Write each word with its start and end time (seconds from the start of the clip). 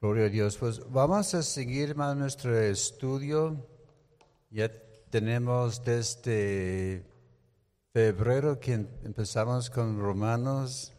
Gloria 0.00 0.26
a 0.26 0.28
Dios. 0.28 0.58
Pues 0.58 0.80
vamos 0.90 1.32
a 1.34 1.42
seguir 1.42 1.94
más 1.96 2.14
nuestro 2.16 2.54
estudio. 2.58 3.66
Ya 4.50 4.70
tenemos 5.10 5.82
desde 5.82 7.02
febrero 7.94 8.60
que 8.60 8.74
em- 8.74 8.88
empezamos 9.04 9.70
con 9.70 9.98
Romanos 9.98 10.92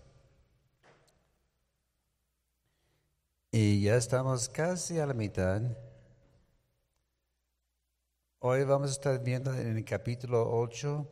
y 3.51 3.83
ya 3.83 3.97
estamos 3.97 4.49
casi 4.49 4.97
a 4.99 5.05
la 5.05 5.13
mitad. 5.13 5.61
Hoy 8.39 8.63
vamos 8.63 8.89
a 8.89 8.93
estar 8.93 9.23
viendo 9.23 9.53
en 9.53 9.77
el 9.77 9.85
capítulo 9.85 10.49
8 10.59 11.07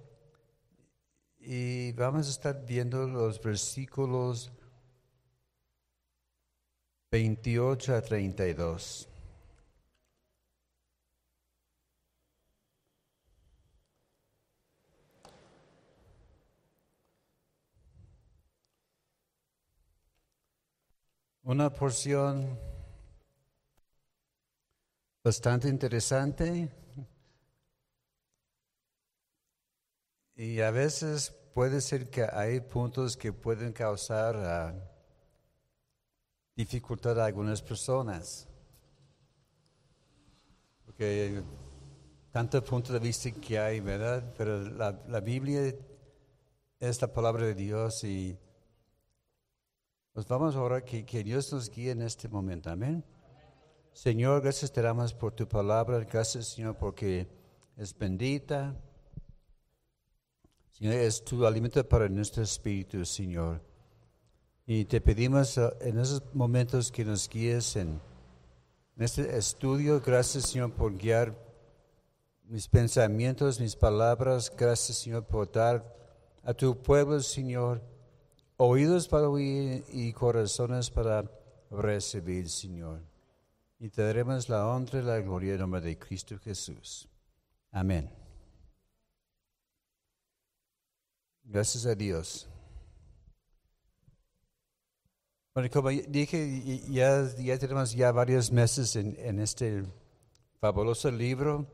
y 1.38 1.92
vamos 1.92 2.26
a 2.28 2.32
estar 2.32 2.66
viendo 2.66 3.08
los 3.08 3.40
versículos 3.40 4.52
28 7.16 7.96
a 7.96 8.02
32. 8.02 9.08
Una 21.44 21.70
porción 21.70 22.59
bastante 25.23 25.70
interesante 25.70 26.70
y 30.36 30.59
a 30.59 30.70
veces 30.72 31.34
puede 31.54 31.80
ser 31.80 32.09
que 32.09 32.28
hay 32.30 32.59
puntos 32.59 33.16
que 33.16 33.32
pueden 33.32 33.72
causar 33.72 34.36
ah, 34.36 34.95
dificultad 36.55 37.20
a 37.20 37.26
algunas 37.26 37.62
personas. 37.62 38.48
Porque 40.86 41.44
tanto 42.31 42.64
punto 42.64 42.94
de 42.94 43.00
vista 43.00 43.31
que 43.31 43.59
hay, 43.59 43.80
¿verdad? 43.80 44.34
Pero 44.38 44.61
la, 44.61 45.00
la 45.08 45.20
Biblia 45.20 45.76
es 46.80 47.02
la 47.02 47.11
palabra 47.11 47.45
de 47.45 47.56
Dios 47.56 48.03
y 48.03 48.38
pues 50.14 50.28
vamos 50.28 50.56
ahora 50.56 50.83
que, 50.83 51.06
que 51.06 51.23
Dios 51.23 51.52
nos 51.52 51.70
guíe 51.70 51.92
en 51.92 52.02
este 52.02 52.30
momento. 52.30 52.70
Amén. 52.70 53.03
Señor, 53.92 54.42
gracias 54.42 54.72
te 54.72 54.81
damos 54.81 55.14
por 55.14 55.33
tu 55.33 55.48
palabra. 55.48 56.00
Gracias, 56.00 56.48
Señor, 56.48 56.78
porque 56.78 57.28
es 57.76 57.98
bendita. 57.98 58.76
Señor, 60.72 60.94
es 60.95 61.23
tu 61.23 61.45
alimento 61.45 61.86
para 61.88 62.08
nuestro 62.08 62.44
espíritu, 62.44 63.03
Señor. 63.06 63.61
Y 64.67 64.85
te 64.85 64.99
pedimos 64.99 65.58
uh, 65.58 65.71
en 65.80 65.99
esos 65.99 66.23
momentos 66.33 66.91
que 66.91 67.05
nos 67.05 67.30
guíes 67.30 67.75
en 67.75 68.02
este 68.97 69.38
estudio. 69.38 70.02
Gracias, 70.02 70.45
Señor, 70.45 70.71
por 70.73 70.97
guiar 70.97 71.35
mis 72.45 72.67
pensamientos, 72.67 73.59
mis 73.59 73.75
palabras. 73.75 74.52
Gracias, 74.58 74.97
Señor, 74.97 75.25
por 75.25 75.52
dar 75.52 75.86
a 76.43 76.53
tu 76.53 76.75
pueblo, 76.81 77.19
Señor, 77.21 77.80
oídos 78.58 79.08
para 79.08 79.30
oír 79.30 79.83
y 79.89 80.11
corazones 80.13 80.89
para 80.89 81.30
recibir, 81.69 82.49
Señor. 82.49 83.02
Y 83.80 83.89
te 83.89 84.02
daremos 84.02 84.49
la 84.49 84.67
honra 84.67 84.99
y 84.99 85.03
la 85.03 85.19
gloria 85.19 85.53
en 85.53 85.59
nombre 85.59 85.81
de 85.81 85.97
Cristo 85.97 86.39
Jesús. 86.39 87.08
Amén. 87.71 88.09
Gracias 91.43 91.86
a 91.86 91.93
Dios. 91.93 92.49
Bueno, 95.56 95.70
como 95.72 95.88
dije, 95.89 96.81
ya, 96.89 97.34
ya 97.38 97.58
tenemos 97.58 97.94
ya 97.94 98.11
varios 98.11 98.52
meses 98.52 98.94
en, 98.98 99.39
este 99.39 99.86
fabuloso 100.59 101.09
libro 101.09 101.66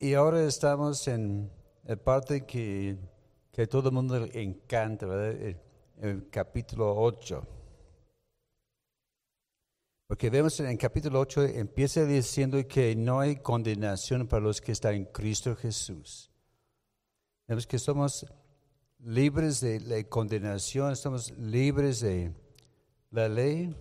y 0.00 0.14
ahora 0.14 0.42
estamos 0.42 1.06
en 1.06 1.52
la 1.84 1.94
parte 1.94 2.44
que, 2.44 2.98
que 3.52 3.68
todo 3.68 3.90
el 3.90 3.94
mundo 3.94 4.26
encanta, 4.32 5.06
¿verdad? 5.06 5.40
El, 5.40 5.60
el 6.00 6.28
capítulo 6.30 6.96
8. 6.96 7.46
Porque 10.08 10.28
vemos 10.28 10.58
en 10.58 10.66
el 10.66 10.76
capítulo 10.76 11.20
8 11.20 11.44
empieza 11.44 12.04
diciendo 12.04 12.58
que 12.66 12.96
no 12.96 13.20
hay 13.20 13.36
condenación 13.36 14.26
para 14.26 14.42
los 14.42 14.60
que 14.60 14.72
están 14.72 14.94
en 14.94 15.04
Cristo 15.04 15.54
Jesús. 15.54 16.28
Vemos 17.46 17.68
que 17.68 17.78
somos 17.78 18.26
libres 18.98 19.60
de 19.60 19.78
la 19.78 20.02
condenación, 20.02 20.90
estamos 20.90 21.30
libres 21.38 22.00
de 22.00 22.32
la 23.14 23.28
ley. 23.28 23.74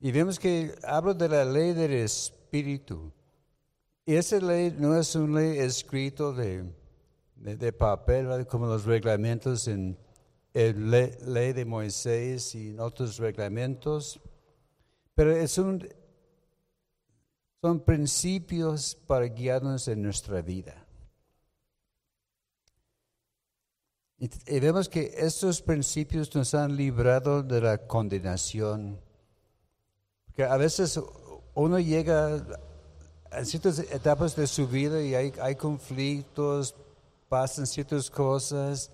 Y 0.00 0.12
vemos 0.12 0.38
que 0.38 0.74
habla 0.84 1.14
de 1.14 1.28
la 1.28 1.44
ley 1.44 1.72
del 1.72 1.92
Espíritu. 1.92 3.12
Y 4.06 4.14
esa 4.14 4.38
ley 4.38 4.74
no 4.78 4.96
es 4.96 5.14
una 5.16 5.40
ley 5.40 5.58
escrita 5.58 6.30
de, 6.32 6.64
de, 7.36 7.72
papel, 7.72 8.46
como 8.46 8.66
los 8.66 8.84
reglamentos 8.84 9.66
en 9.66 9.96
la 10.52 11.10
ley 11.26 11.52
de 11.52 11.64
Moisés 11.64 12.54
y 12.54 12.70
en 12.70 12.80
otros 12.80 13.16
reglamentos, 13.16 14.20
pero 15.14 15.32
es 15.32 15.58
un, 15.58 15.88
son 17.60 17.80
principios 17.80 18.94
para 18.94 19.26
guiarnos 19.26 19.88
en 19.88 20.02
nuestra 20.02 20.42
vida. 20.42 20.83
Y, 24.18 24.30
y 24.46 24.60
vemos 24.60 24.88
que 24.88 25.12
estos 25.16 25.60
principios 25.60 26.34
nos 26.34 26.54
han 26.54 26.76
librado 26.76 27.42
de 27.42 27.60
la 27.60 27.78
condenación. 27.78 29.00
Porque 30.26 30.44
a 30.44 30.56
veces 30.56 31.00
uno 31.54 31.78
llega 31.78 32.44
a 33.30 33.44
ciertas 33.44 33.78
etapas 33.78 34.36
de 34.36 34.46
su 34.46 34.66
vida 34.68 35.02
y 35.02 35.14
hay, 35.14 35.32
hay 35.40 35.56
conflictos, 35.56 36.74
pasan 37.28 37.66
ciertas 37.66 38.10
cosas. 38.10 38.90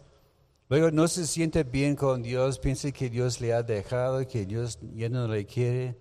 Luego 0.68 0.90
no 0.90 1.08
se 1.08 1.26
siente 1.26 1.64
bien 1.64 1.96
con 1.96 2.22
Dios, 2.22 2.58
piensa 2.58 2.90
que 2.92 3.10
Dios 3.10 3.40
le 3.40 3.52
ha 3.52 3.62
dejado, 3.62 4.26
que 4.26 4.46
Dios 4.46 4.78
ya 4.94 5.08
no 5.08 5.26
le 5.28 5.44
quiere. 5.44 5.98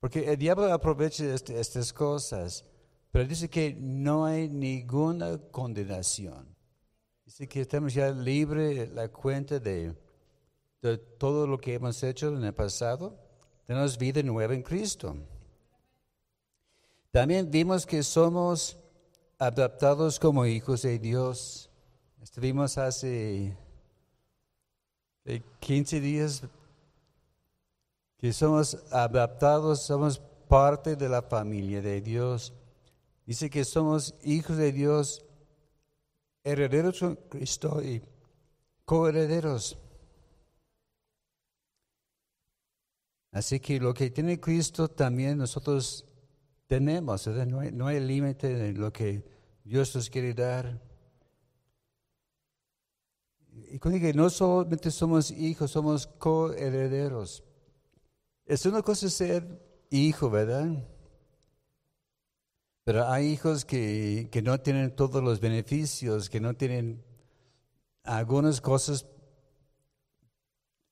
Porque 0.00 0.32
el 0.32 0.38
diablo 0.38 0.72
aprovecha 0.72 1.24
este- 1.34 1.60
estas 1.60 1.92
cosas, 1.92 2.64
pero 3.12 3.26
dice 3.26 3.50
que 3.50 3.74
no 3.74 4.24
hay 4.24 4.48
ninguna 4.48 5.36
condenación. 5.50 6.49
Dice 7.30 7.46
que 7.46 7.60
estamos 7.60 7.94
ya 7.94 8.10
libres 8.10 8.76
de 8.76 8.86
la 8.88 9.06
cuenta 9.06 9.60
de, 9.60 9.94
de 10.82 10.98
todo 10.98 11.46
lo 11.46 11.58
que 11.58 11.74
hemos 11.74 12.02
hecho 12.02 12.26
en 12.26 12.42
el 12.42 12.52
pasado. 12.52 13.16
Tenemos 13.68 13.96
vida 13.96 14.20
nueva 14.24 14.52
en 14.52 14.64
Cristo. 14.64 15.14
También 17.12 17.48
vimos 17.48 17.86
que 17.86 18.02
somos 18.02 18.76
adaptados 19.38 20.18
como 20.18 20.44
hijos 20.44 20.82
de 20.82 20.98
Dios. 20.98 21.70
Estuvimos 22.20 22.76
hace 22.76 23.56
eh, 25.24 25.42
15 25.60 26.00
días 26.00 26.42
que 28.18 28.32
somos 28.32 28.76
adaptados, 28.90 29.82
somos 29.82 30.18
parte 30.48 30.96
de 30.96 31.08
la 31.08 31.22
familia 31.22 31.80
de 31.80 32.00
Dios. 32.00 32.52
Dice 33.24 33.48
que 33.48 33.64
somos 33.64 34.16
hijos 34.24 34.56
de 34.56 34.72
Dios, 34.72 35.24
herederos 36.44 37.00
con 37.00 37.16
Cristo 37.28 37.82
y 37.82 38.02
coherederos. 38.84 39.78
Así 43.32 43.60
que 43.60 43.78
lo 43.78 43.94
que 43.94 44.10
tiene 44.10 44.40
Cristo 44.40 44.88
también 44.88 45.38
nosotros 45.38 46.04
tenemos. 46.66 47.26
No 47.26 47.60
hay, 47.60 47.72
no 47.72 47.86
hay 47.86 48.00
límite 48.00 48.68
en 48.68 48.80
lo 48.80 48.92
que 48.92 49.24
Dios 49.64 49.94
nos 49.94 50.10
quiere 50.10 50.34
dar. 50.34 50.80
Y 53.72 53.78
cuando 53.78 54.00
que 54.00 54.14
no 54.14 54.30
solamente 54.30 54.90
somos 54.90 55.30
hijos, 55.30 55.70
somos 55.70 56.06
coherederos. 56.06 57.44
Es 58.44 58.66
una 58.66 58.82
cosa 58.82 59.08
ser 59.08 59.86
hijo, 59.90 60.28
¿verdad? 60.28 60.84
Pero 62.90 63.06
hay 63.06 63.28
hijos 63.28 63.64
que, 63.64 64.28
que 64.32 64.42
no 64.42 64.58
tienen 64.58 64.96
todos 64.96 65.22
los 65.22 65.38
beneficios, 65.38 66.28
que 66.28 66.40
no 66.40 66.54
tienen 66.54 67.00
algunas 68.02 68.60
cosas 68.60 69.06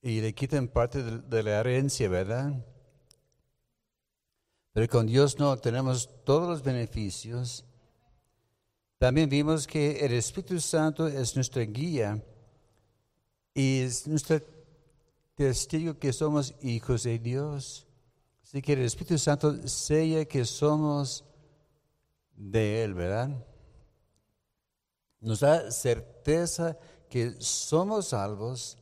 y 0.01 0.21
le 0.21 0.33
quitan 0.33 0.69
parte 0.69 1.03
de, 1.03 1.43
la 1.43 1.59
herencia, 1.59 2.09
¿verdad? 2.09 2.65
Pero 4.73 4.87
con 4.87 5.09
Dios 5.09 5.41
no, 5.41 5.57
tenemos 5.57 6.09
todos 6.25 6.49
los 6.49 6.63
beneficios. 6.63 7.65
También 8.99 9.29
vimos 9.29 9.67
que 9.67 9.99
el 9.99 10.13
Espíritu 10.13 10.61
Santo 10.61 11.09
es 11.09 11.35
nuestra 11.35 11.63
guía 11.63 12.23
y 13.53 13.81
es 13.81 14.07
nuestro 14.07 14.41
testigo 15.35 15.99
que 15.99 16.13
somos 16.13 16.55
hijos 16.63 17.03
de 17.03 17.19
Dios. 17.19 17.89
Así 18.45 18.63
que 18.63 18.75
el 18.75 18.83
Espíritu 18.83 19.19
Santo 19.19 19.67
sella 19.67 20.25
que 20.27 20.45
somos 20.45 21.25
de 22.39 22.85
Él, 22.85 22.95
¿verdad? 22.95 23.31
Nos 25.21 25.41
da 25.41 25.71
certeza 25.71 26.79
que 27.09 27.35
somos 27.41 28.09
salvos 28.09 28.79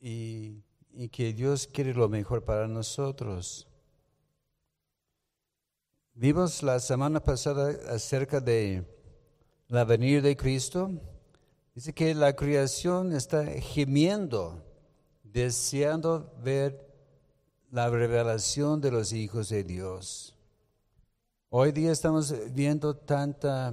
y, 0.00 0.62
que 1.10 1.32
Dios 1.32 1.66
quiere 1.66 1.92
lo 1.92 2.08
mejor 2.08 2.44
para 2.44 2.68
nosotros. 2.68 3.66
Vimos 6.14 6.62
la 6.62 6.78
semana 6.78 7.18
pasada 7.18 7.70
acerca 7.92 8.40
de 8.40 8.84
la 9.66 9.84
venida 9.84 10.20
de 10.20 10.36
Cristo. 10.36 10.92
Dice 11.74 11.92
que 11.92 12.14
la 12.14 12.36
creación 12.36 13.12
está 13.12 13.44
gemiendo, 13.44 14.62
deseando 15.24 16.32
ver 16.44 16.80
la 17.72 17.90
revelación 17.90 18.80
de 18.80 18.92
los 18.92 19.12
hijos 19.12 19.48
de 19.48 19.64
Dios. 19.64 20.33
Hoy 21.56 21.70
día 21.70 21.92
estamos 21.92 22.34
viendo 22.52 22.96
tanta 22.96 23.72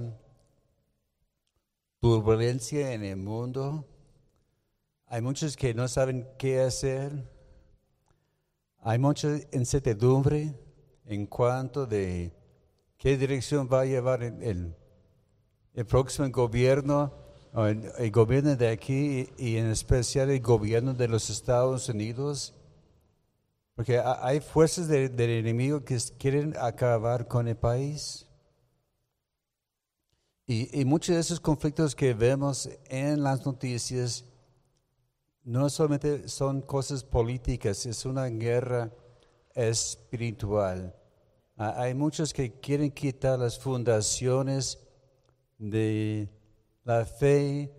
turbulencia 1.98 2.92
en 2.92 3.02
el 3.02 3.16
mundo. 3.16 3.84
Hay 5.08 5.20
muchos 5.20 5.56
que 5.56 5.74
no 5.74 5.88
saben 5.88 6.28
qué 6.38 6.60
hacer. 6.60 7.28
Hay 8.82 9.00
mucha 9.00 9.36
incertidumbre 9.50 10.54
en 11.06 11.26
cuanto 11.26 11.84
de 11.84 12.32
qué 12.98 13.16
dirección 13.16 13.68
va 13.68 13.80
a 13.80 13.86
llevar 13.86 14.22
el, 14.22 14.76
próximo 15.88 16.30
gobierno, 16.30 17.12
el, 17.52 18.12
gobierno 18.12 18.54
de 18.54 18.68
aquí 18.68 19.28
y 19.36 19.56
en 19.56 19.66
especial 19.66 20.30
el 20.30 20.40
gobierno 20.40 20.94
de 20.94 21.08
los 21.08 21.30
Estados 21.30 21.88
Unidos. 21.88 22.54
Porque 23.74 23.98
hay 23.98 24.40
fuerzas 24.40 24.86
del 24.88 25.18
enemigo 25.18 25.82
que 25.82 25.98
quieren 26.18 26.54
acabar 26.58 27.26
con 27.26 27.48
el 27.48 27.56
país. 27.56 28.26
Y, 30.46 30.84
muchos 30.84 31.14
de 31.14 31.20
esos 31.20 31.40
conflictos 31.40 31.94
que 31.94 32.12
vemos 32.12 32.68
en 32.90 33.22
las 33.22 33.46
noticias 33.46 34.24
no 35.44 35.70
solamente 35.70 36.28
son 36.28 36.60
cosas 36.60 37.02
políticas, 37.02 37.86
es 37.86 38.04
una 38.04 38.26
guerra 38.26 38.92
espiritual. 39.54 40.94
Hay 41.56 41.94
muchos 41.94 42.32
que 42.32 42.52
quieren 42.60 42.90
quitar 42.90 43.38
las 43.38 43.58
fundaciones 43.58 44.78
de 45.58 46.28
la 46.84 47.04
fe 47.06 47.72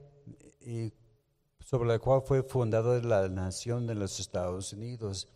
sobre 1.60 1.90
la 1.90 2.00
cual 2.00 2.22
fue 2.26 2.42
fundada 2.44 3.00
la 3.02 3.28
nación 3.30 3.86
de 3.86 3.96
los 3.96 4.20
Estados 4.20 4.74
Unidos. 4.74 5.28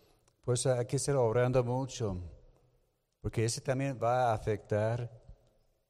Pues 0.48 0.66
hay 0.66 0.86
que 0.86 0.96
estar 0.96 1.18
orando 1.18 1.62
mucho, 1.62 2.22
porque 3.20 3.44
ese 3.44 3.60
también 3.60 4.00
va 4.02 4.32
a 4.32 4.34
afectar 4.34 5.12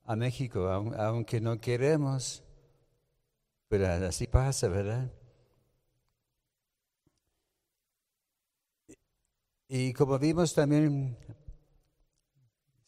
a 0.03 0.15
México, 0.15 0.67
aunque 0.67 1.39
no 1.39 1.61
queremos, 1.61 2.43
pero 3.67 3.85
así 4.07 4.25
pasa, 4.25 4.67
¿verdad? 4.67 5.11
Y 9.67 9.93
como 9.93 10.17
vimos 10.17 10.55
también, 10.55 11.15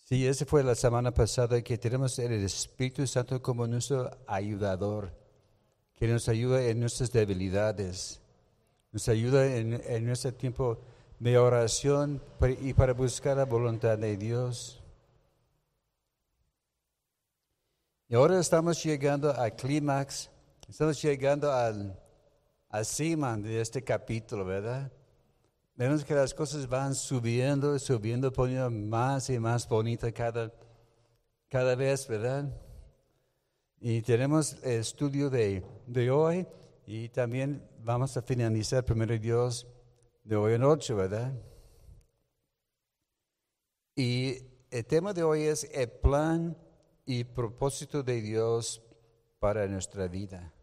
sí, 0.06 0.26
esa 0.26 0.48
fue 0.48 0.64
la 0.64 0.74
semana 0.74 1.14
pasada, 1.14 1.62
que 1.62 1.78
tenemos 1.78 2.18
el 2.18 2.32
Espíritu 2.32 3.06
Santo 3.06 3.44
como 3.44 3.68
nuestro 3.68 4.10
ayudador, 4.26 5.16
que 5.94 6.08
nos 6.08 6.28
ayuda 6.30 6.64
en 6.64 6.80
nuestras 6.80 7.12
debilidades, 7.12 8.20
nos 8.92 9.08
ayuda 9.08 9.56
en, 9.56 9.80
en 9.86 10.06
nuestro 10.08 10.34
tiempo 10.34 10.89
de 11.20 11.38
oración 11.38 12.22
y 12.62 12.74
para 12.74 12.94
buscar 12.94 13.38
la 13.38 13.46
voluntad 13.46 13.98
de 13.98 14.16
Dios. 14.16 14.82
Y 18.08 18.16
ahora 18.16 18.40
estamos 18.40 18.82
llegando 18.84 19.32
al 19.32 19.56
clímax, 19.56 20.32
estamos 20.68 21.02
llegando 21.02 21.52
al, 21.52 22.00
al 22.70 22.86
cima 22.86 23.38
de 23.38 23.62
este 23.62 23.84
capítulo, 23.84 24.46
¿verdad? 24.46 24.92
Vemos 25.76 26.04
que 26.04 26.16
las 26.16 26.34
cosas 26.34 26.68
van 26.68 26.96
subiendo, 26.96 27.78
subiendo, 27.78 28.32
poniendo 28.34 28.72
más 28.72 29.30
y 29.30 29.40
más 29.40 29.68
bonita 29.68 30.12
cada, 30.12 30.52
cada 31.50 31.76
vez, 31.76 32.08
¿verdad? 32.08 32.50
Y 33.80 34.02
tenemos 34.02 34.58
el 34.64 34.80
estudio 34.80 35.30
de, 35.30 35.64
de 35.86 36.12
hoy 36.12 36.48
y 36.86 37.10
también 37.10 37.64
vamos 37.84 38.18
a 38.18 38.22
finalizar 38.22 38.84
primero 38.84 39.18
Dios 39.18 39.68
de 40.30 40.36
hoy 40.36 40.54
en 40.54 40.62
noche, 40.62 40.94
¿verdad? 40.94 41.34
Y 43.96 44.38
el 44.70 44.86
tema 44.86 45.12
de 45.12 45.24
hoy 45.24 45.42
es 45.42 45.64
el 45.74 45.90
plan 45.90 46.56
y 47.04 47.24
propósito 47.24 48.04
de 48.04 48.22
Dios 48.22 48.80
para 49.40 49.66
nuestra 49.66 50.08
vida. 50.08 50.54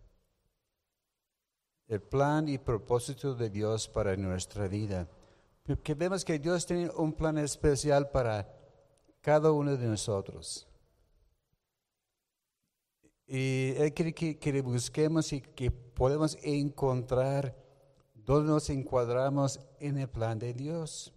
El 1.89 2.01
plan 2.01 2.49
y 2.49 2.59
propósito 2.59 3.35
de 3.35 3.51
Dios 3.51 3.89
para 3.89 4.17
nuestra 4.17 4.69
vida. 4.69 5.09
Porque 5.65 5.95
vemos 5.95 6.25
que 6.25 6.39
Dios 6.39 6.65
tiene 6.65 6.89
un 6.91 7.13
plan 7.13 7.37
especial 7.37 8.09
para 8.11 8.49
cada 9.21 9.51
uno 9.51 9.77
de 9.77 9.89
nosotros. 9.89 10.69
Y 13.27 13.75
Él 13.77 13.93
quiere 13.93 14.15
que, 14.15 14.39
que 14.39 14.63
busquemos 14.63 15.33
y 15.33 15.41
que 15.41 15.73
podamos 15.73 16.39
encontrar 16.45 17.66
donde 18.27 18.51
nos 18.51 18.69
encuadramos 18.71 19.61
en 19.79 19.99
el 19.99 20.09
plan 20.09 20.39
de 20.39 20.53
Dios. 20.53 21.13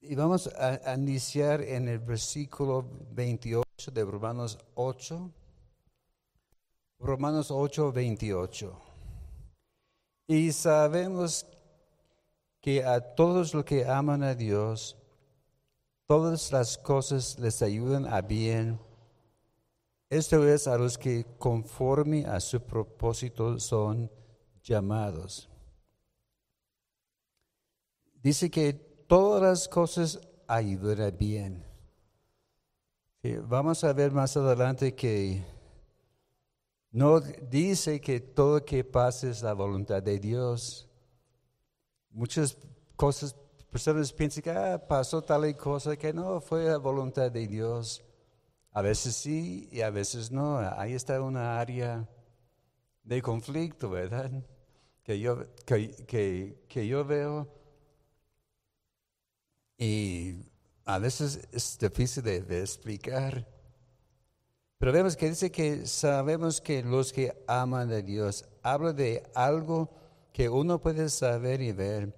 Y 0.00 0.14
vamos 0.14 0.46
a, 0.56 0.94
iniciar 0.94 1.60
en 1.60 1.88
el 1.88 1.98
versículo 1.98 2.88
28 3.10 3.90
de 3.92 4.04
Romanos 4.04 4.58
8. 4.76 5.30
Romanos 7.00 7.50
8, 7.50 7.92
28. 7.92 8.80
Y 10.28 10.52
sabemos 10.52 11.44
que 12.60 12.84
a 12.84 13.00
todos 13.00 13.52
los 13.52 13.64
que 13.64 13.84
aman 13.84 14.22
a 14.22 14.36
Dios, 14.36 14.96
todas 16.06 16.52
las 16.52 16.78
cosas 16.78 17.36
les 17.40 17.62
ayudan 17.62 18.06
a 18.06 18.20
bien 18.20 18.78
esto 20.10 20.46
es 20.48 20.66
a 20.66 20.78
los 20.78 20.96
que 20.96 21.26
conforme 21.38 22.24
a 22.24 22.40
su 22.40 22.60
propósito 22.60 23.58
son 23.60 24.10
llamados. 24.62 25.48
Dice 28.22 28.50
que 28.50 28.72
todas 28.72 29.42
las 29.42 29.68
cosas 29.68 30.20
ayudan 30.46 31.16
bien. 31.16 31.64
vamos 33.42 33.84
a 33.84 33.92
ver 33.92 34.10
más 34.12 34.36
adelante 34.36 34.94
que 34.94 35.44
no 36.90 37.20
dice 37.20 38.00
que 38.00 38.18
todo 38.20 38.64
que 38.64 38.82
pasa 38.82 39.28
es 39.28 39.42
la 39.42 39.52
voluntad 39.52 40.02
de 40.02 40.18
Dios. 40.18 40.88
Muchas 42.10 42.56
cosas, 42.96 43.36
personas 43.70 44.12
piensan 44.12 44.42
que 44.42 44.50
ah, 44.50 44.82
pasó 44.88 45.22
tal 45.22 45.54
cosa 45.56 45.96
que 45.96 46.12
no 46.14 46.40
fue 46.40 46.64
la 46.64 46.78
voluntad 46.78 47.30
de 47.30 47.46
Dios. 47.46 48.02
A 48.78 48.80
veces 48.80 49.16
sí 49.16 49.68
y 49.72 49.80
a 49.80 49.90
veces 49.90 50.30
no. 50.30 50.58
Ahí 50.58 50.92
está 50.92 51.20
una 51.20 51.58
área 51.58 52.08
de 53.02 53.20
conflicto, 53.20 53.90
¿verdad? 53.90 54.30
Que 55.02 55.18
yo, 55.18 55.46
que, 55.66 56.86
yo 56.88 57.04
veo 57.04 57.48
y 59.76 60.44
a 60.84 61.00
veces 61.00 61.48
es 61.50 61.76
difícil 61.76 62.22
de, 62.22 62.42
de, 62.42 62.60
explicar. 62.60 63.48
Pero 64.78 64.92
vemos 64.92 65.16
que 65.16 65.28
dice 65.28 65.50
que 65.50 65.84
sabemos 65.84 66.60
que 66.60 66.84
los 66.84 67.12
que 67.12 67.36
aman 67.48 67.90
a 67.90 68.00
Dios 68.00 68.44
habla 68.62 68.92
de 68.92 69.28
algo 69.34 69.90
que 70.32 70.48
uno 70.48 70.80
puede 70.80 71.08
saber 71.08 71.60
y 71.62 71.72
ver. 71.72 72.14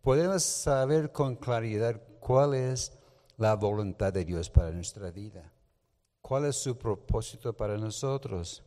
Podemos 0.00 0.42
saber 0.42 1.12
con 1.12 1.36
claridad 1.36 2.00
cuál 2.18 2.54
es 2.54 2.92
la 3.36 3.56
voluntad 3.56 4.10
de 4.10 4.24
Dios 4.24 4.48
para 4.48 4.70
nuestra 4.70 5.10
vida. 5.10 5.52
¿Cuál 6.28 6.44
es 6.44 6.56
su 6.56 6.76
propósito 6.76 7.54
para 7.54 7.78
nosotros? 7.78 8.62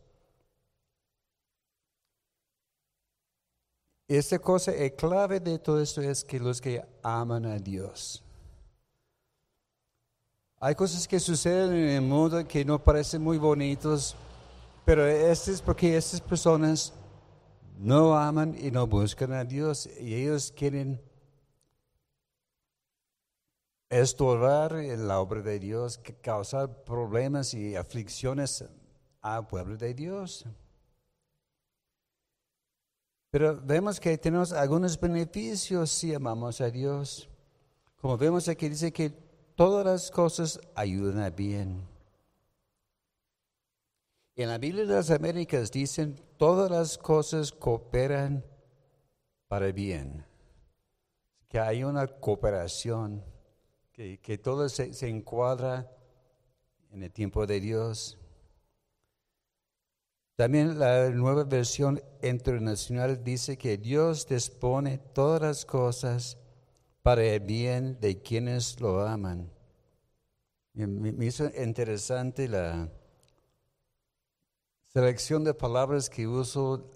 Esta 4.08 4.40
cosa, 4.40 4.74
el 4.74 4.96
clave 4.96 5.40
de 5.40 5.60
todo 5.60 5.80
esto 5.80 6.02
es 6.02 6.24
que 6.24 6.40
los 6.40 6.60
que 6.60 6.84
aman 7.04 7.46
a 7.46 7.60
Dios. 7.60 8.24
Hay 10.60 10.74
cosas 10.74 11.08
que 11.08 11.20
suceden 11.20 11.74
en 11.74 11.90
el 11.90 12.02
mundo 12.02 12.44
que 12.48 12.66
no 12.66 12.84
parecen 12.84 13.22
muy 13.22 13.38
bonitos, 13.38 14.16
pero 14.84 15.06
esto 15.06 15.52
es 15.52 15.62
porque 15.62 15.96
estas 15.96 16.20
personas 16.20 16.92
no 17.78 18.18
aman 18.18 18.58
y 18.60 18.72
no 18.72 18.88
buscan 18.88 19.34
a 19.34 19.44
Dios 19.44 19.88
y 20.00 20.16
ellos 20.16 20.52
quieren 20.52 21.00
estorbar 23.92 24.72
la 24.74 25.20
obra 25.20 25.42
de 25.42 25.60
Dios, 25.60 26.00
causar 26.22 26.84
problemas 26.86 27.54
y 27.54 27.76
aflicciones 27.76 28.64
al 29.22 29.46
pueblo 29.48 29.76
de 29.76 29.94
Dios. 29.94 30.46
Pero 33.30 33.60
vemos 33.62 34.00
que 34.00 34.18
tenemos 34.18 34.54
algunos 34.54 35.00
beneficios 35.00 35.92
si 35.92 36.14
amamos 36.14 36.62
a 36.62 36.70
Dios. 36.70 37.30
Como 38.00 38.18
vemos 38.18 38.48
aquí, 38.48 38.70
dice 38.70 38.92
que 38.92 39.10
todas 39.56 39.86
las 39.86 40.10
cosas 40.10 40.60
ayudan 40.74 41.20
a 41.20 41.30
bien. 41.30 41.88
En 44.36 44.50
la 44.50 44.58
Biblia 44.58 44.86
de 44.86 44.96
las 44.96 45.12
Américas 45.12 45.70
dicen, 45.70 46.16
todas 46.38 46.72
las 46.72 46.98
cosas 46.98 47.52
cooperan 47.52 48.44
para 49.48 49.72
bien. 49.72 50.26
Que 51.50 51.60
hay 51.60 51.84
una 51.84 52.08
cooperación, 52.08 53.24
que, 53.94 54.38
todo 54.38 54.68
se, 54.70 55.08
encuadra 55.08 55.92
en 56.92 57.04
el 57.04 57.12
tiempo 57.12 57.46
de 57.46 57.60
Dios. 57.60 58.18
También 60.36 60.80
la 60.80 61.10
nueva 61.10 61.44
versión 61.44 62.02
internacional 62.24 63.24
dice 63.24 63.58
que 63.58 63.78
Dios 63.78 64.28
dispone 64.28 64.98
todas 64.98 65.42
las 65.42 65.66
cosas 65.66 66.38
para 67.04 67.24
el 67.24 67.42
bien 67.42 68.00
de 68.00 68.22
quienes 68.22 68.80
lo 68.80 69.02
aman. 69.02 69.52
me 70.74 71.26
hizo 71.26 71.52
interesante 71.56 72.48
la 72.48 72.90
selección 74.94 75.44
de 75.44 75.54
palabras 75.54 76.10
que 76.10 76.28
uso 76.28 76.90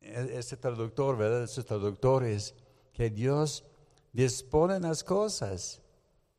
e-, 0.00 0.38
este 0.38 0.56
traductor, 0.56 1.16
¿verdad? 1.16 1.44
Estos 1.44 1.64
traductores, 1.64 2.54
que 2.92 3.10
Dios 3.10 3.64
dispone 4.12 4.80
las 4.80 5.04
cosas. 5.04 5.79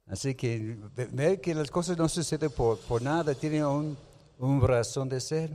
Así 0.08 0.36
que 0.36 0.78
ver 1.12 1.40
que 1.40 1.56
las 1.56 1.72
cosas 1.72 1.98
no 1.98 2.10
suceden 2.10 2.52
por, 2.52 3.02
nada, 3.02 3.34
tienen 3.34 3.66
un, 3.66 3.98
un 4.40 4.62
razón 4.62 5.08
de 5.08 5.22
ser. 5.22 5.52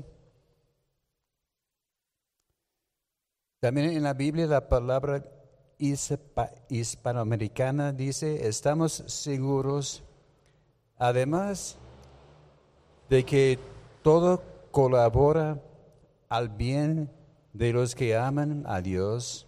También 3.60 3.90
en 3.90 4.02
la 4.02 4.14
Biblia 4.14 4.46
la 4.46 4.68
palabra 4.68 5.24
hispanoamericana 6.68 7.92
dice, 7.92 8.46
estamos 8.48 9.04
seguros, 9.06 10.02
además 10.96 11.76
de 13.08 13.24
que 13.24 13.58
todo 14.02 14.42
colabora 14.70 15.60
al 16.28 16.48
bien 16.48 17.10
de 17.52 17.72
los 17.72 17.94
que 17.94 18.16
aman 18.16 18.64
a 18.66 18.80
Dios. 18.80 19.46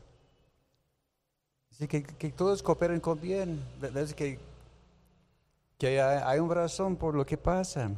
Así 1.70 1.86
que, 1.86 2.02
que 2.02 2.30
todos 2.30 2.62
cooperen 2.62 3.00
con 3.00 3.20
bien. 3.20 3.62
¿Ves 3.80 4.14
que, 4.14 4.38
que 5.78 6.00
hay, 6.00 6.20
hay 6.24 6.40
una 6.40 6.54
razón 6.54 6.96
por 6.96 7.14
lo 7.14 7.24
que 7.24 7.38
pasa. 7.38 7.90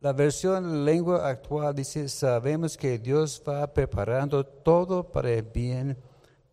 La 0.00 0.12
versión 0.12 0.84
lengua 0.84 1.28
actual 1.28 1.74
dice, 1.74 2.08
sabemos 2.08 2.76
que 2.76 2.98
Dios 2.98 3.42
va 3.46 3.66
preparando 3.72 4.44
todo 4.44 5.02
para 5.02 5.30
el 5.30 5.42
bien 5.42 5.96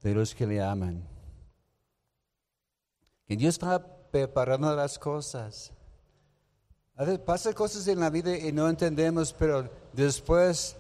de 0.02 0.14
los 0.14 0.34
que 0.34 0.48
le 0.48 0.62
aman. 0.62 1.08
Que 3.26 3.36
Dios 3.36 3.60
va 3.64 3.80
preparando 4.12 4.76
las 4.76 4.98
cosas. 4.98 5.72
A 6.96 7.04
veces 7.04 7.20
pasa 7.20 7.54
cosas 7.54 7.88
en 7.88 8.00
la 8.00 8.10
vida 8.10 8.38
y 8.38 8.52
no 8.52 8.70
entendemos, 8.70 9.34
pero 9.34 9.70
después 9.92 10.76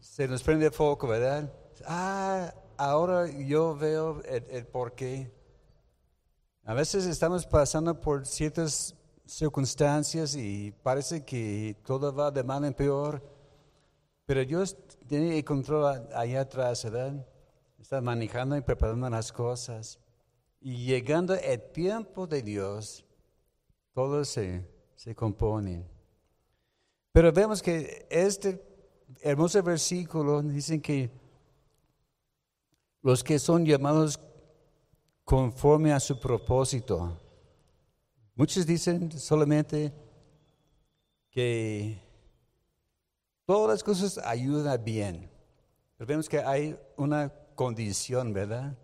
se 0.00 0.26
nos 0.26 0.42
prende 0.42 0.70
foco, 0.70 1.06
¿verdad? 1.06 1.52
Ah, 1.86 2.54
ahora 2.76 3.28
yo 3.28 3.76
veo 3.76 4.22
el, 4.24 4.44
el 4.50 4.66
porqué. 4.66 5.30
A 6.68 6.74
veces 6.74 7.06
estamos 7.06 7.46
pasando 7.46 7.98
por 7.98 8.26
ciertas 8.26 8.94
circunstancias 9.24 10.34
y 10.34 10.70
parece 10.82 11.24
que 11.24 11.74
todo 11.82 12.14
va 12.14 12.30
de 12.30 12.44
mal 12.44 12.62
en 12.62 12.74
peor, 12.74 13.22
pero 14.26 14.44
Dios 14.44 14.76
tiene 15.06 15.38
el 15.38 15.44
control 15.46 16.06
allá 16.14 16.42
atrás, 16.42 16.84
¿verdad? 16.84 17.26
está 17.80 18.02
manejando 18.02 18.54
y 18.54 18.60
preparando 18.60 19.08
las 19.08 19.32
cosas. 19.32 19.98
Y 20.60 20.84
llegando 20.84 21.32
el 21.32 21.58
tiempo 21.72 22.26
de 22.26 22.42
Dios, 22.42 23.02
todo 23.94 24.22
se, 24.26 24.62
se 24.94 25.14
compone. 25.14 25.86
Pero 27.12 27.32
vemos 27.32 27.62
que 27.62 28.06
este 28.10 28.62
hermoso 29.22 29.62
versículo 29.62 30.42
dice 30.42 30.82
que 30.82 31.10
los 33.00 33.24
que 33.24 33.38
son 33.38 33.64
llamados 33.64 34.20
conforme 35.28 35.92
a 35.92 36.00
su 36.00 36.18
propósito. 36.18 37.20
Muchos 38.34 38.64
dicen 38.64 39.12
solamente 39.12 39.92
que 41.30 42.00
todas 43.44 43.68
las 43.68 43.84
cosas 43.84 44.16
ayudan 44.24 44.82
bien. 44.82 45.30
Pero 45.98 46.08
vemos 46.08 46.30
que 46.30 46.38
hay 46.38 46.78
una 46.96 47.30
condición, 47.54 48.32
¿verdad? 48.32 48.74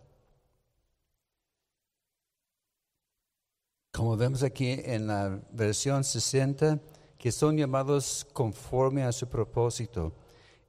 Como 3.90 4.14
vemos 4.14 4.42
aquí 4.42 4.82
en 4.84 5.06
la 5.06 5.40
versión 5.50 6.04
60, 6.04 6.78
que 7.16 7.32
son 7.32 7.56
llamados 7.56 8.26
conforme 8.34 9.02
a 9.02 9.12
su 9.12 9.26
propósito. 9.30 10.12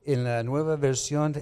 En 0.06 0.24
la 0.24 0.42
nueva 0.42 0.78
versión, 0.78 1.36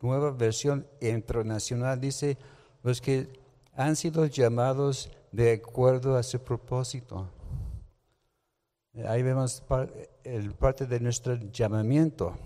nueva 0.00 0.30
versión 0.30 0.86
internacional 1.00 2.00
dice, 2.00 2.38
los 2.82 3.00
que 3.00 3.28
han 3.74 3.96
sido 3.96 4.26
llamados 4.26 5.10
de 5.32 5.52
acuerdo 5.52 6.16
a 6.16 6.22
su 6.22 6.38
propósito. 6.40 7.28
Ahí 9.06 9.22
vemos 9.22 9.62
el 10.24 10.52
parte 10.54 10.86
de 10.86 11.00
nuestro 11.00 11.34
llamamiento. 11.52 12.36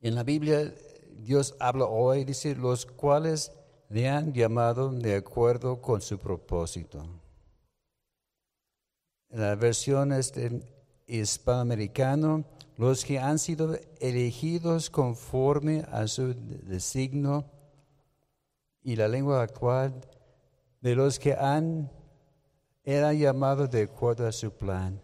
En 0.00 0.14
la 0.14 0.24
Biblia 0.24 0.74
Dios 1.18 1.54
habla 1.60 1.86
hoy, 1.86 2.24
dice, 2.24 2.54
los 2.54 2.86
cuales 2.86 3.52
le 3.88 4.08
han 4.08 4.32
llamado 4.32 4.90
de 4.90 5.16
acuerdo 5.16 5.80
con 5.80 6.00
su 6.00 6.18
propósito. 6.18 7.06
En 9.30 9.40
la 9.40 9.54
versión 9.54 10.12
este, 10.12 10.62
hispanoamericano, 11.06 12.44
los 12.76 13.04
que 13.04 13.18
han 13.18 13.38
sido 13.38 13.76
elegidos 14.00 14.90
conforme 14.90 15.84
a 15.90 16.06
su 16.06 16.34
designio 16.34 17.44
y 18.82 18.96
la 18.96 19.08
lengua 19.08 19.42
actual, 19.42 19.94
de 20.80 20.94
los 20.94 21.18
que 21.18 21.34
han 21.34 21.90
era 22.84 23.12
llamado 23.12 23.66
de 23.66 23.82
acuerdo 23.82 24.26
a 24.26 24.32
su 24.32 24.50
plan. 24.50 25.00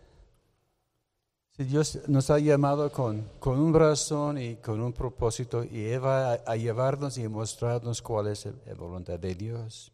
Si 1.56 1.64
Dios 1.64 2.00
nos 2.08 2.30
ha 2.30 2.38
llamado 2.38 2.90
con, 2.90 3.28
con 3.38 3.60
un 3.60 3.72
razón 3.72 4.38
y 4.38 4.56
con 4.56 4.80
un 4.80 4.92
propósito 4.92 5.62
y 5.62 5.96
va 5.98 6.32
a, 6.32 6.56
llevarnos 6.56 7.16
y 7.18 7.28
mostrarnos 7.28 8.02
cuál 8.02 8.28
es 8.28 8.48
la 8.66 8.74
voluntad 8.74 9.18
de 9.20 9.34
Dios. 9.34 9.92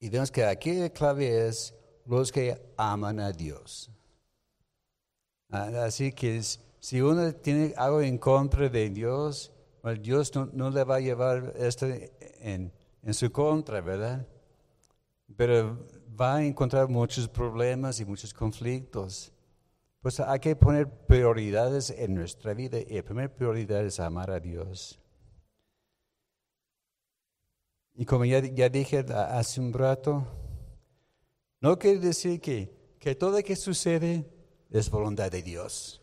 Y 0.00 0.10
vemos 0.10 0.30
que 0.30 0.44
aquí 0.44 0.74
la 0.74 0.90
clave 0.90 1.48
es 1.48 1.72
los 2.04 2.32
que 2.32 2.60
aman 2.76 3.20
a 3.20 3.32
Dios. 3.32 3.88
Ah, 5.48 5.70
así 5.84 6.12
que 6.12 6.42
si 6.80 7.00
uno 7.00 7.32
tiene 7.32 7.72
algo 7.76 8.02
en 8.02 8.18
contra 8.18 8.68
de 8.68 8.90
Dios, 8.90 9.52
Dios 10.00 10.32
no, 10.52 10.70
le 10.70 10.84
va 10.84 10.96
a 10.96 11.00
llevar 11.00 11.54
esto 11.56 11.86
en, 11.86 12.72
en 13.02 13.14
su 13.14 13.30
contra, 13.32 13.80
¿verdad? 13.80 14.26
Pero 15.36 15.86
va 16.20 16.36
a 16.36 16.44
encontrar 16.44 16.88
muchos 16.88 17.28
problemas 17.28 17.98
y 18.00 18.04
muchos 18.04 18.32
conflictos. 18.32 19.32
Pues 20.00 20.18
hay 20.20 20.40
que 20.40 20.56
poner 20.56 20.88
prioridades 21.06 21.90
en 21.90 22.14
nuestra 22.14 22.54
vida 22.54 22.78
y 22.78 22.94
la 22.96 23.02
primera 23.02 23.34
prioridad 23.34 23.84
es 23.84 24.00
amar 24.00 24.30
a 24.30 24.40
Dios. 24.40 24.98
Y 27.94 28.04
como 28.04 28.24
ya, 28.24 28.40
dije 28.40 29.04
hace 29.12 29.60
un 29.60 29.72
rato, 29.72 30.26
no 31.60 31.78
quiere 31.78 32.00
decir 32.00 32.40
que, 32.40 32.96
que 32.98 33.14
todo 33.14 33.36
lo 33.36 33.42
que 33.42 33.54
sucede 33.54 34.26
es 34.70 34.90
voluntad 34.90 35.30
de 35.30 35.42
Dios. 35.42 36.01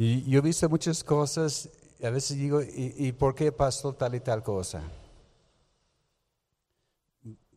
Y 0.00 0.22
yo 0.30 0.38
he 0.38 0.42
visto 0.42 0.68
muchas 0.68 1.02
cosas, 1.02 1.68
a 2.00 2.10
veces 2.10 2.38
digo, 2.38 2.62
¿y, 2.62 2.94
¿y, 2.96 3.10
por 3.10 3.34
qué 3.34 3.50
pasó 3.50 3.92
tal 3.92 4.14
y 4.14 4.20
tal 4.20 4.44
cosa? 4.44 4.84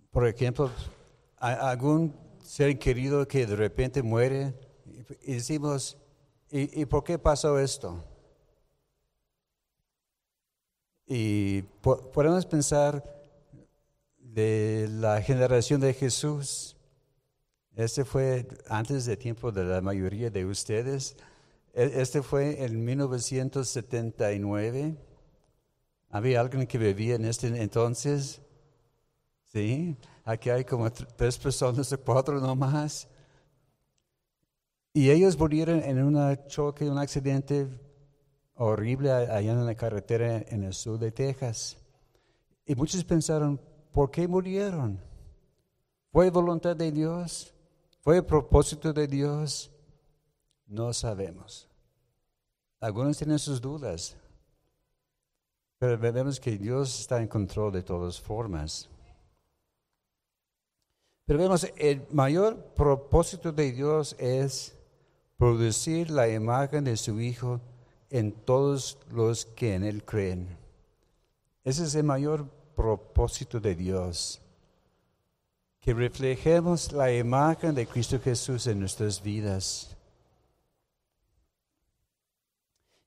Por 0.09 0.27
ejemplo, 0.27 0.71
algún 1.37 2.13
ser 2.43 2.77
querido 2.79 3.27
que 3.27 3.45
de 3.45 3.55
repente 3.55 4.01
muere 4.01 4.55
y 5.21 5.33
decimos, 5.35 5.97
¿y, 6.49 6.85
por 6.85 7.03
qué 7.03 7.19
pasó 7.19 7.59
esto? 7.59 8.03
Y 11.05 11.61
podemos 12.11 12.45
pensar 12.45 13.03
de 14.17 14.87
la 14.89 15.21
generación 15.21 15.79
de 15.79 15.93
Jesús. 15.93 16.75
Este 17.75 18.03
fue 18.03 18.47
antes 18.67 19.05
del 19.05 19.17
tiempo 19.17 19.51
de 19.51 19.63
la 19.63 19.81
mayoría 19.81 20.29
de 20.29 20.45
ustedes. 20.45 21.15
E, 21.73 22.01
este 22.01 22.21
fue 22.21 22.63
en 22.63 22.83
1979. 22.83 24.97
Había 26.09 26.41
alguien 26.41 26.67
que 26.67 26.77
vivía 26.77 27.15
en 27.15 27.25
este 27.25 27.47
entonces. 27.47 28.41
Sí, 29.51 29.97
aquí 30.23 30.49
hay 30.49 30.65
como 30.65 30.91
tres 30.91 31.37
personas 31.37 31.91
o 31.91 31.99
cuatro 31.99 32.39
nomás. 32.39 33.07
Y 34.93 35.09
ellos 35.09 35.37
murieron 35.37 35.81
en 35.83 36.03
un 36.03 36.37
choque, 36.47 36.89
un 36.89 36.97
accidente 36.97 37.67
horrible 38.55 39.11
allá 39.11 39.53
en 39.53 39.65
la 39.65 39.75
carretera 39.75 40.43
en 40.49 40.63
el 40.63 40.73
sur 40.73 40.99
de 40.99 41.11
Texas. 41.11 41.77
Y 42.65 42.75
muchos 42.75 43.03
pensaron, 43.03 43.59
¿por 43.91 44.11
qué 44.11 44.27
murieron? 44.27 44.99
¿Fue 46.11 46.29
voluntad 46.29 46.75
de 46.75 46.91
Dios? 46.91 47.53
¿Fue 48.01 48.21
propósito 48.21 48.91
de 48.91 49.07
Dios? 49.07 49.71
No 50.71 50.93
sabemos. 50.93 51.67
Algunos 52.79 53.17
tienen 53.17 53.37
sus 53.37 53.59
dudas, 53.59 54.15
pero 55.77 55.97
vemos 55.97 56.39
que 56.39 56.57
Dios 56.57 57.01
está 57.01 57.21
en 57.21 57.27
control 57.27 57.73
de 57.73 57.83
todas 57.83 58.21
formas. 58.21 58.89
Pero 61.25 61.39
vemos, 61.39 61.67
el 61.75 62.07
mayor 62.11 62.55
propósito 62.73 63.51
de 63.51 63.73
Dios 63.73 64.15
es 64.17 64.73
producir 65.35 66.09
la 66.09 66.29
imagen 66.29 66.85
de 66.85 66.95
su 66.95 67.19
Hijo 67.19 67.59
en 68.09 68.31
todos 68.31 68.97
los 69.09 69.45
que 69.45 69.75
en 69.75 69.83
Él 69.83 70.05
creen. 70.05 70.57
Ese 71.65 71.83
es 71.83 71.95
el 71.95 72.05
mayor 72.05 72.47
propósito 72.77 73.59
de 73.59 73.75
Dios. 73.75 74.41
Que 75.81 75.93
reflejemos 75.93 76.93
la 76.93 77.13
imagen 77.13 77.75
de 77.75 77.85
Cristo 77.85 78.17
Jesús 78.21 78.67
en 78.67 78.79
nuestras 78.79 79.21
vidas. 79.21 79.97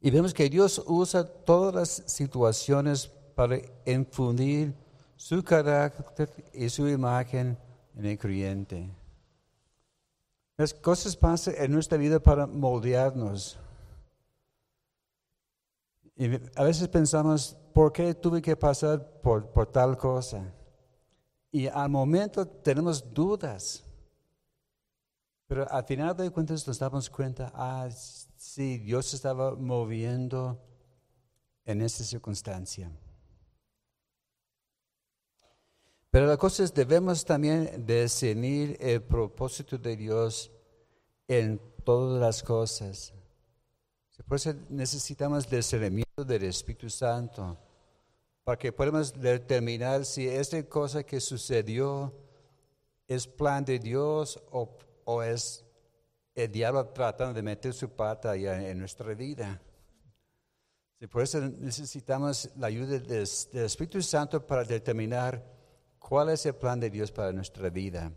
Y 0.05 0.11
vemos 0.11 0.35
que 0.35 0.51
Dios 0.51 0.85
usa 0.87 1.25
todas 1.25 1.75
las 1.75 2.03
situaciones 2.13 3.11
para 3.35 3.59
infundir 3.87 4.75
su 5.17 5.43
carácter 5.43 6.29
y 6.53 6.69
su 6.69 6.87
imagen 6.87 7.57
en 7.97 8.05
el 8.05 8.19
creyente. 8.19 8.91
Las 10.59 10.75
cosas 10.75 11.17
pasan 11.17 11.55
en 11.57 11.73
nuestra 11.73 11.97
vida 11.97 12.21
para 12.21 12.47
moldearnos. 12.47 13.57
Y 16.17 16.35
a 16.55 16.65
veces 16.65 16.87
pensamos, 16.89 17.57
¿por 17.73 17.91
qué 17.91 18.13
tuve 18.13 18.43
que 18.43 18.55
pasar 18.55 19.23
por, 19.23 19.47
por 19.53 19.69
tal 19.69 19.97
cosa? 19.97 20.45
Y 21.51 21.67
al 21.67 21.89
momento 21.89 22.47
tenemos 22.47 23.03
dudas. 23.15 23.83
Pero 25.47 25.67
al 25.71 25.85
final 25.87 26.15
de 26.15 26.31
cuentas 26.31 26.67
nos 26.67 26.79
damos 26.79 27.09
cuenta, 27.09 27.51
ah, 27.55 27.89
sí, 28.45 28.79
Dios 28.79 29.15
estaba 29.15 29.55
moviendo 29.55 30.61
en 31.65 31.81
esta 31.81 32.05
circunstancia. 32.05 32.91
Pero 36.11 36.27
la 36.27 36.37
cosa 36.37 36.63
es, 36.63 36.73
debemos 36.73 37.25
también 37.25 37.85
discernir 37.85 38.77
el 38.81 39.03
propósito 39.03 39.79
de 39.79 39.97
Dios 39.97 40.53
en 41.27 41.61
todas 41.85 42.21
las 42.21 42.43
cosas. 42.43 43.13
Por 44.29 44.37
eso 44.37 44.55
necesitamos 44.69 45.49
discernimiento 45.51 46.25
del 46.25 46.45
Espíritu 46.45 46.89
Santo, 46.89 47.59
para 48.45 48.59
que 48.59 48.71
podamos 48.73 49.13
determinar 49.13 50.05
si 50.05 50.29
esta 50.29 50.63
cosa 50.69 51.03
que 51.03 51.19
sucedió 51.19 52.13
es 53.09 53.27
plan 53.27 53.65
de 53.65 53.79
Dios 53.79 54.41
o, 54.53 55.23
es 55.23 55.64
el 56.35 56.51
diablo 56.51 56.87
tratando 56.89 57.35
de 57.35 57.43
meter 57.43 57.73
su 57.73 57.89
pata 57.91 58.35
en 58.35 58.79
nuestra 58.79 59.15
vida. 59.15 59.61
Por 61.11 61.23
eso 61.23 61.41
necesitamos 61.41 62.51
la 62.57 62.69
ayuda 62.69 62.99
del 62.99 63.23
Espíritu 63.23 64.01
Santo 64.03 64.45
para 64.45 64.65
determinar 64.65 65.45
cuál 65.99 66.31
es 66.31 66.47
el 66.47 66.55
plan 66.55 66.81
de 66.81 66.91
Dios 66.91 67.13
para 67.13 67.33
nuestra 67.33 67.69
vida. 67.71 68.13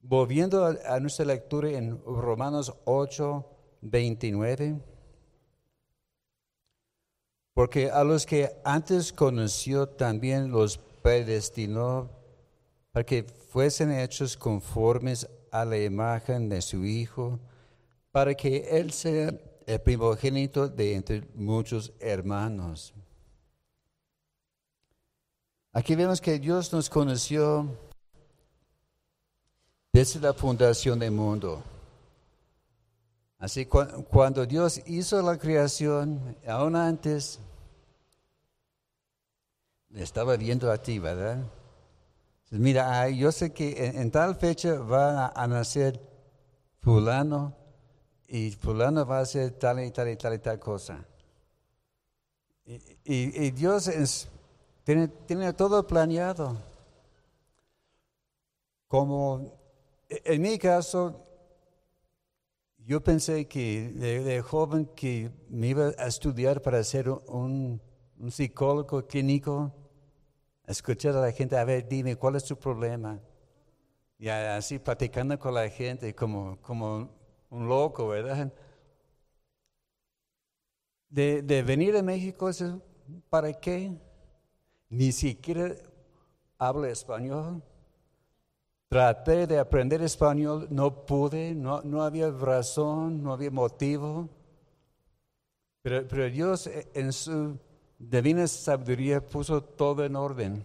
Volviendo 0.00 0.64
a, 0.64 1.00
nuestra 1.00 1.24
lectura 1.24 1.70
en 1.70 2.00
Romanos 2.04 2.72
8, 2.84 3.44
29. 3.80 4.80
Porque 7.54 7.90
a 7.90 8.04
los 8.04 8.26
que 8.26 8.60
antes 8.64 9.12
conoció 9.12 9.88
también 9.88 10.50
los 10.50 10.78
predestinó 10.78 12.10
para 12.92 13.04
que 13.04 13.24
fuesen 13.24 13.90
hechos 13.90 14.36
conformes 14.36 15.28
a 15.60 15.64
la 15.64 15.78
imagen 15.78 16.48
de 16.48 16.60
su 16.60 16.84
Hijo, 16.84 17.38
para 18.12 18.34
que 18.34 18.78
Él 18.78 18.92
sea 18.92 19.32
el 19.66 19.80
primogénito 19.80 20.68
de 20.68 20.94
entre 20.94 21.22
muchos 21.34 21.92
hermanos. 21.98 22.94
Aquí 25.72 25.94
vemos 25.94 26.20
que 26.20 26.38
Dios 26.38 26.72
nos 26.72 26.88
conoció 26.88 27.68
desde 29.92 30.20
la 30.20 30.32
fundación 30.32 30.98
del 30.98 31.10
mundo. 31.10 31.62
Así 33.38 33.66
cuando 33.66 34.46
Dios 34.46 34.80
hizo 34.86 35.20
la 35.20 35.38
creación, 35.38 36.36
aún 36.46 36.76
antes, 36.76 37.38
estaba 39.94 40.36
viendo 40.36 40.70
a 40.70 40.78
ti, 40.78 40.98
¿verdad? 40.98 41.44
Mira, 42.50 43.08
yo 43.10 43.32
sé 43.32 43.52
que 43.52 43.86
en, 43.86 44.10
tal 44.10 44.36
fecha 44.36 44.78
va 44.78 45.28
a, 45.28 45.46
nacer 45.48 46.00
fulano 46.80 47.56
y 48.28 48.52
fulano 48.52 49.04
va 49.04 49.18
a 49.18 49.22
hacer 49.22 49.50
tal 49.52 49.84
y 49.84 49.90
tal 49.90 50.08
y 50.08 50.16
tal 50.16 50.34
y 50.34 50.38
tal 50.38 50.58
cosa. 50.60 51.04
Y, 53.04 53.50
Dios 53.50 53.90
tiene, 54.84 55.52
todo 55.52 55.86
planeado. 55.86 56.56
Como 58.86 59.52
en 60.08 60.42
mi 60.42 60.58
caso, 60.58 61.26
yo 62.78 63.02
pensé 63.02 63.48
que 63.48 63.90
de, 63.90 64.40
joven 64.42 64.88
que 64.94 65.32
me 65.48 65.68
iba 65.68 65.86
a 65.98 66.06
estudiar 66.06 66.62
para 66.62 66.82
ser 66.84 67.08
un, 67.08 67.80
psicólogo 68.30 69.04
clínico, 69.06 69.72
escuchar 70.66 71.16
a 71.16 71.20
la 71.20 71.32
gente, 71.32 71.56
a 71.56 71.64
ver, 71.64 71.88
dime, 71.88 72.16
¿cuál 72.16 72.36
es 72.36 72.44
tu 72.44 72.56
problema? 72.56 73.20
Y 74.18 74.28
así 74.28 74.78
platicando 74.78 75.38
con 75.38 75.54
la 75.54 75.68
gente 75.68 76.14
como, 76.14 76.60
como 76.62 77.10
un 77.50 77.68
loco, 77.68 78.08
¿verdad? 78.08 78.52
De, 81.08 81.42
de 81.42 81.62
venir 81.62 81.96
a 81.96 82.02
México, 82.02 82.50
¿para 83.30 83.52
qué? 83.52 83.92
ni 84.88 85.12
siquiera 85.12 85.74
hablo 86.58 86.86
español. 86.86 87.62
Traté 88.88 89.46
de 89.46 89.58
aprender 89.58 90.00
español, 90.02 90.68
no 90.70 91.04
pude, 91.04 91.54
no, 91.54 91.82
no 91.82 92.02
había 92.02 92.30
razón, 92.30 93.22
no 93.22 93.32
había 93.32 93.50
motivo. 93.50 94.28
Pero, 95.82 96.06
pero, 96.06 96.30
Dios 96.30 96.66
eh, 96.68 96.88
en 96.94 97.12
su 97.12 97.58
divina 97.98 98.46
sabiduría 98.46 99.24
puso 99.24 99.62
todo 99.62 100.04
en 100.04 100.16
orden. 100.16 100.64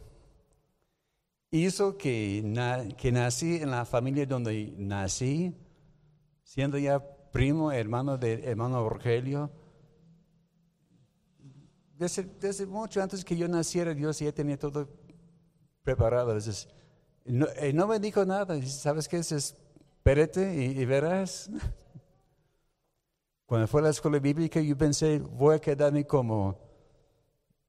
Hizo 1.51 1.97
que, 1.97 2.93
que 2.97 3.11
nací 3.11 3.57
en 3.57 3.71
la 3.71 3.85
familia 3.85 4.25
donde 4.25 4.73
nací, 4.77 5.53
siendo 6.43 6.77
ya 6.77 6.99
primo, 7.31 7.71
hermano 7.71 8.17
de 8.17 8.43
hermano 8.45 8.87
Rogelio 8.87 9.51
desde, 12.39 12.65
mucho 12.65 13.01
antes 13.01 13.23
que 13.23 13.37
yo 13.37 13.47
naciera, 13.47 13.93
Dios 13.93 14.17
ya 14.19 14.31
tenía 14.31 14.57
todo 14.57 14.89
preparado. 15.83 16.35
no, 17.25 17.47
no 17.73 17.87
me 17.87 17.99
dijo 17.99 18.25
nada. 18.25 18.59
¿Sabes 18.63 19.07
qué? 19.07 19.17
Es, 19.17 19.31
espérate 19.31 20.55
y, 20.55 20.83
verás. 20.85 21.49
Cuando 23.45 23.67
fue 23.67 23.81
a 23.81 23.83
la 23.83 23.89
escuela 23.91 24.17
bíblica, 24.17 24.59
yo 24.61 24.75
pensé, 24.75 25.19
voy 25.19 25.55
a 25.55 25.59
quedarme 25.59 26.07
como 26.07 26.57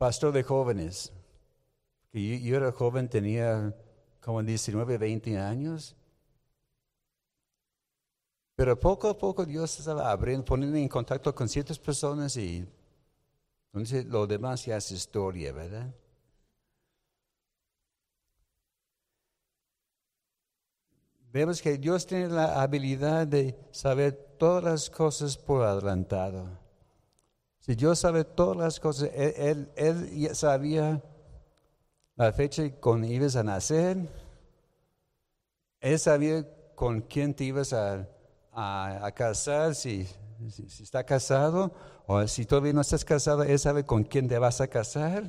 pastor 0.03 0.33
de 0.33 0.43
jóvenes. 0.43 1.13
Yo, 2.13 2.21
yo 2.21 2.57
era 2.57 2.73
joven, 2.73 3.09
tenía 3.09 3.73
como 4.21 4.43
19, 4.43 4.99
20 4.99 5.39
años. 5.39 5.95
Pero 8.57 8.77
poco 8.81 9.09
a 9.09 9.17
poco 9.17 9.47
Dios 9.47 9.79
estaba 9.79 10.11
abriendo, 10.11 10.45
poniendo 10.45 10.77
en 10.77 10.89
contacto 10.89 11.33
con 11.33 11.49
ciertas 11.49 11.79
personas 11.79 12.37
y 12.37 12.67
entonces 13.67 14.05
lo 14.07 14.27
demás 14.27 14.67
ya 14.67 14.77
es 14.77 14.91
historia, 14.91 15.53
¿verdad? 15.53 15.95
Vemos 21.33 21.63
que 21.63 21.79
Dios 21.79 22.05
tiene 22.09 22.27
la 22.27 22.61
habilidad 22.61 23.25
de 23.29 23.57
saber 23.71 24.35
todas 24.37 24.65
las 24.65 24.91
cosas 24.91 25.37
por 25.37 25.63
adelantado. 25.63 26.62
Si 27.63 27.75
Dios 27.75 27.99
sabe 27.99 28.25
todas 28.25 28.57
las 28.57 28.79
cosas, 28.79 29.09
Él, 29.15 29.71
él, 29.77 30.35
sabía 30.35 31.03
la 32.17 32.33
fecha 32.33 32.71
con 32.79 33.05
ibas 33.05 33.35
a 33.37 33.43
nacer, 33.43 33.97
Él 35.81 35.99
sabía 35.99 36.47
con 36.75 37.01
quién 37.01 37.33
te 37.33 37.45
ibas 37.45 37.73
a, 37.73 38.07
a 38.53 39.11
casar, 39.13 39.75
si 39.75 40.07
si, 40.51 40.83
está 40.83 41.05
casado 41.05 41.73
o 42.07 42.27
si 42.27 42.45
todavía 42.45 42.73
no 42.73 42.81
estás 42.81 43.05
casado, 43.05 43.43
Él 43.43 43.59
sabe 43.59 43.85
con 43.85 44.05
quién 44.05 44.29
te 44.29 44.39
vas 44.39 44.61
a 44.61 44.69
casar. 44.69 45.25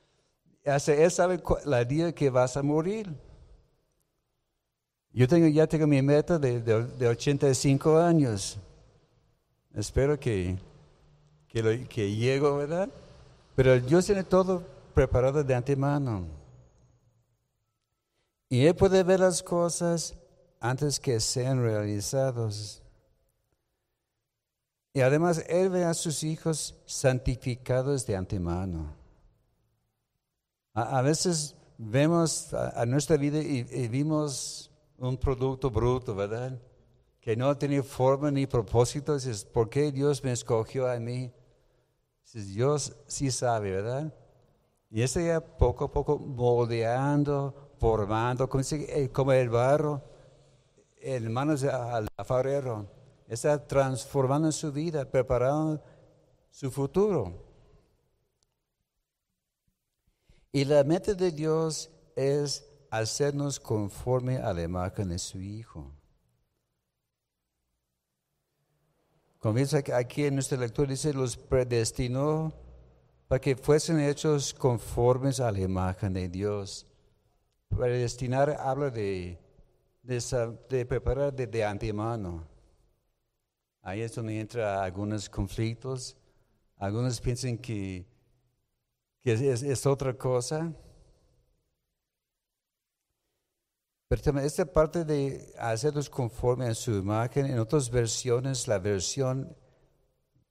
Él 0.64 1.10
sabe 1.10 1.42
la 1.64 1.84
día 1.84 2.14
que 2.14 2.30
vas 2.30 2.56
a 2.56 2.62
morir. 2.62 3.14
Yo 5.12 5.26
tengo, 5.26 5.46
ya 5.48 5.66
tengo 5.66 5.86
mi 5.86 6.02
meta 6.02 6.38
de, 6.38 6.60
de, 6.60 7.08
85 7.08 7.98
años. 7.98 8.58
Espero 9.74 10.18
que, 10.18 10.58
que, 11.48 11.86
que 11.88 12.14
llego, 12.14 12.56
¿verdad? 12.56 12.88
Pero 13.54 13.80
Dios 13.80 14.06
tiene 14.06 14.24
todo 14.24 14.62
preparado 14.94 15.42
de 15.42 15.54
antemano. 15.54 16.26
Y 18.48 18.66
Él 18.66 18.74
puede 18.74 19.02
ver 19.02 19.20
las 19.20 19.42
cosas 19.42 20.14
antes 20.60 20.98
que 20.98 21.20
sean 21.20 21.62
realizadas. 21.62 22.82
Y 24.92 25.00
además 25.00 25.44
Él 25.48 25.70
ve 25.70 25.84
a 25.84 25.94
sus 25.94 26.24
hijos 26.24 26.74
santificados 26.86 28.06
de 28.06 28.16
antemano. 28.16 28.94
A, 30.74 31.02
veces 31.02 31.56
vemos 31.76 32.54
a, 32.54 32.86
nuestra 32.86 33.16
vida 33.16 33.38
y, 33.38 33.88
vimos 33.88 34.70
un 34.96 35.16
producto 35.16 35.70
bruto, 35.70 36.14
¿verdad? 36.14 36.56
Que 37.20 37.36
no 37.36 37.56
tiene 37.56 37.82
forma 37.82 38.30
ni 38.30 38.46
propósito. 38.46 39.14
Dices, 39.14 39.44
¿por 39.44 39.68
qué 39.68 39.90
Dios 39.90 40.22
me 40.22 40.32
escogió 40.32 40.88
a 40.88 40.98
mí? 40.98 41.32
Dios 42.32 42.96
sí 43.06 43.30
sabe, 43.30 43.72
¿verdad? 43.72 44.12
Y 44.90 45.02
ese 45.02 45.26
ya 45.26 45.40
poco 45.40 45.84
a 45.84 45.92
poco 45.92 46.18
moldeando, 46.18 47.72
formando, 47.78 48.48
eh, 48.70 49.10
como 49.10 49.32
el 49.32 49.48
barro 49.48 50.02
en 50.96 51.32
manos 51.32 51.60
del 51.60 51.70
alfarero. 52.16 52.86
Está 53.26 53.66
transformando 53.66 54.50
su 54.52 54.72
vida, 54.72 55.04
preparando 55.04 55.82
su 56.50 56.70
futuro. 56.70 57.44
Y 60.50 60.64
la 60.64 60.82
meta 60.82 61.12
de 61.14 61.30
Dios 61.30 61.90
es 62.16 62.66
hacernos 62.90 63.60
conforme 63.60 64.38
a 64.38 64.52
la 64.52 64.62
imagen 64.62 65.10
de 65.10 65.18
su 65.18 65.40
Hijo. 65.40 65.97
Aquí 69.94 70.24
en 70.24 70.34
nuestra 70.34 70.58
lectura, 70.58 70.90
dice, 70.90 71.12
los 71.12 71.36
predestinó 71.36 72.52
para 73.28 73.40
que 73.40 73.56
fuesen 73.56 74.00
hechos 74.00 74.54
conformes 74.54 75.38
a 75.40 75.52
la 75.52 75.60
imagen 75.60 76.12
de 76.14 76.28
Dios. 76.28 76.86
Predestinar 77.68 78.56
habla 78.58 78.90
de, 78.90 79.38
de, 80.02 80.86
preparar 80.86 81.34
de, 81.34 81.64
antemano. 81.64 82.46
Ahí 83.82 84.00
es 84.00 84.14
donde 84.14 84.40
entra 84.40 84.82
algunos 84.82 85.28
conflictos. 85.28 86.16
Algunos 86.76 87.20
piensan 87.20 87.58
que, 87.58 88.06
que 89.22 89.32
es, 89.32 89.86
otra 89.86 90.14
cosa. 90.14 90.72
Esta 94.10 94.64
parte 94.64 95.04
de 95.04 95.52
hacerlos 95.58 96.08
conforme 96.08 96.66
a 96.66 96.74
su 96.74 96.92
imagen, 96.92 97.44
en 97.44 97.58
otras 97.58 97.90
versiones, 97.90 98.66
la 98.66 98.78
versión 98.78 99.54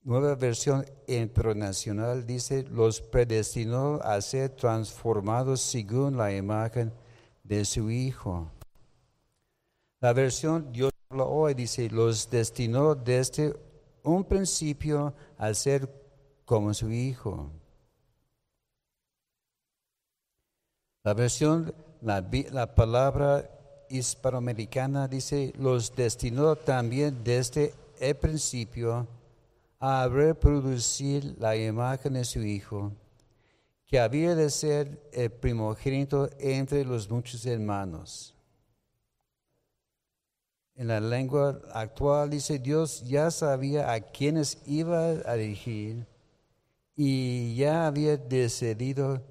nueva 0.04 0.36
versión 0.36 0.86
internacional 1.08 2.26
dice, 2.26 2.64
los 2.70 3.02
predestinó 3.02 3.96
a 4.04 4.22
ser 4.22 4.52
transformados 4.52 5.60
según 5.60 6.16
la 6.16 6.34
imagen 6.34 6.94
de 7.44 7.66
su 7.66 7.90
Hijo. 7.90 8.50
La 10.00 10.14
versión 10.14 10.72
Dios 10.72 10.92
habla 11.10 11.26
hoy 11.26 11.56
dice, 11.56 11.90
los 11.90 12.30
destinó 12.30 12.94
desde 12.94 13.54
un 14.04 14.24
principio 14.24 15.14
a 15.38 15.54
ser 15.54 15.92
como 16.46 16.74
su 16.74 16.92
Hijo. 16.92 17.52
La 21.04 21.14
versión, 21.14 21.74
la, 22.02 22.24
la 22.52 22.76
palabra 22.76 23.50
hispanoamericana 23.90 25.08
dice, 25.08 25.54
los 25.58 25.96
destinó 25.96 26.56
también 26.56 27.24
desde 27.24 27.74
el 28.00 28.16
principio 28.16 29.08
a 29.80 30.08
reproducir 30.08 31.36
la 31.40 31.56
imagen 31.56 32.14
de 32.14 32.26
su 32.26 32.42
Hijo, 32.42 32.92
que 33.86 34.00
había 34.00 34.36
de 34.36 34.50
ser 34.50 35.10
el 35.14 35.30
primogénito 35.30 36.30
entre 36.40 36.84
los 36.84 37.10
muchos 37.10 37.46
hermanos. 37.46 38.34
En 40.76 40.90
la 40.90 41.00
lengua 41.00 41.60
actual 41.74 42.30
dice 42.30 42.60
Dios 42.60 43.04
ya 43.04 43.32
sabía 43.32 43.92
a 43.92 44.00
quienes 44.00 44.62
iba 44.68 45.00
a 45.00 45.34
elegir 45.34 46.06
y 46.96 47.56
ya 47.56 47.88
había 47.88 48.16
decidido 48.16 49.24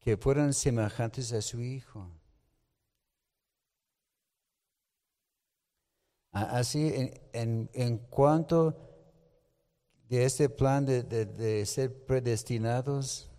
que 0.00 0.16
fueran 0.16 0.52
semejantes 0.52 1.32
a 1.32 1.40
su 1.40 1.60
Hijo. 1.60 2.10
Así, 6.32 6.92
en, 7.32 7.70
en 7.72 7.98
cuanto 7.98 8.90
de 10.10 10.24
este 10.24 10.48
plan 10.48 10.84
de, 10.84 11.64
ser 11.66 12.04
predestinados. 12.04 13.30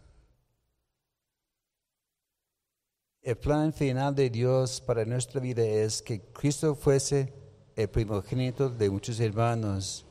El 3.22 3.38
plan 3.38 3.74
final 3.74 4.16
de 4.16 4.30
Dios 4.30 4.80
para 4.80 5.04
nuestra 5.04 5.42
vida 5.42 5.64
es 5.64 6.02
que 6.02 6.22
Cristo 6.22 6.74
fuese 6.74 7.34
el 7.76 7.90
primogénito 7.90 8.70
de 8.70 8.90
muchos 8.90 9.20
hermanos. 9.20 10.06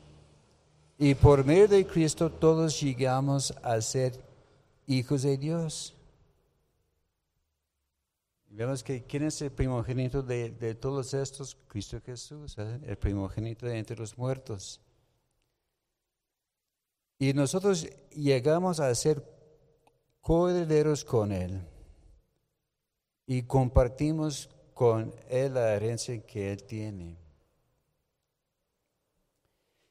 Y 0.99 1.15
por 1.15 1.43
medio 1.43 1.67
de 1.67 1.85
Cristo 1.85 2.31
todos 2.31 2.79
llegamos 2.79 3.51
a 3.63 3.81
ser 3.81 4.23
hijos 4.85 5.23
de 5.23 5.37
Dios. 5.37 5.95
Vemos 8.53 8.83
que 8.83 9.03
quién 9.03 9.23
es 9.23 9.41
el 9.41 9.51
primogénito 9.51 10.21
de, 10.21 10.49
de 10.51 10.75
todos 10.75 11.13
estos, 11.13 11.57
Cristo 11.67 12.01
Jesús, 12.05 12.57
el 12.57 12.97
primogénito 12.97 13.65
de 13.65 13.77
entre 13.77 13.95
los 13.95 14.17
muertos. 14.17 14.81
Y 17.17 17.33
nosotros 17.33 17.87
llegamos 18.09 18.81
a 18.81 18.93
ser 18.93 19.23
coherederos 20.19 21.05
con 21.05 21.31
Él 21.31 21.61
y 23.25 23.43
compartimos 23.43 24.49
con 24.73 25.13
Él 25.29 25.53
la 25.53 25.73
herencia 25.73 26.21
que 26.21 26.51
Él 26.51 26.63
tiene. 26.63 27.17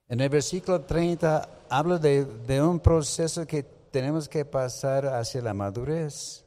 En 0.07 0.20
el 0.20 0.29
versículo 0.29 0.83
30 0.83 1.49
habla 1.70 1.99
de, 1.99 2.27
de 2.27 2.61
un 2.61 2.79
proceso 2.79 3.46
que 3.46 3.62
tenemos 3.62 4.29
que 4.29 4.44
pasar 4.44 5.07
hacia 5.07 5.40
la 5.40 5.55
madurez. 5.55 6.44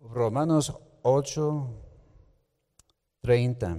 Romanos 0.00 0.74
8, 1.02 1.68
30. 3.20 3.78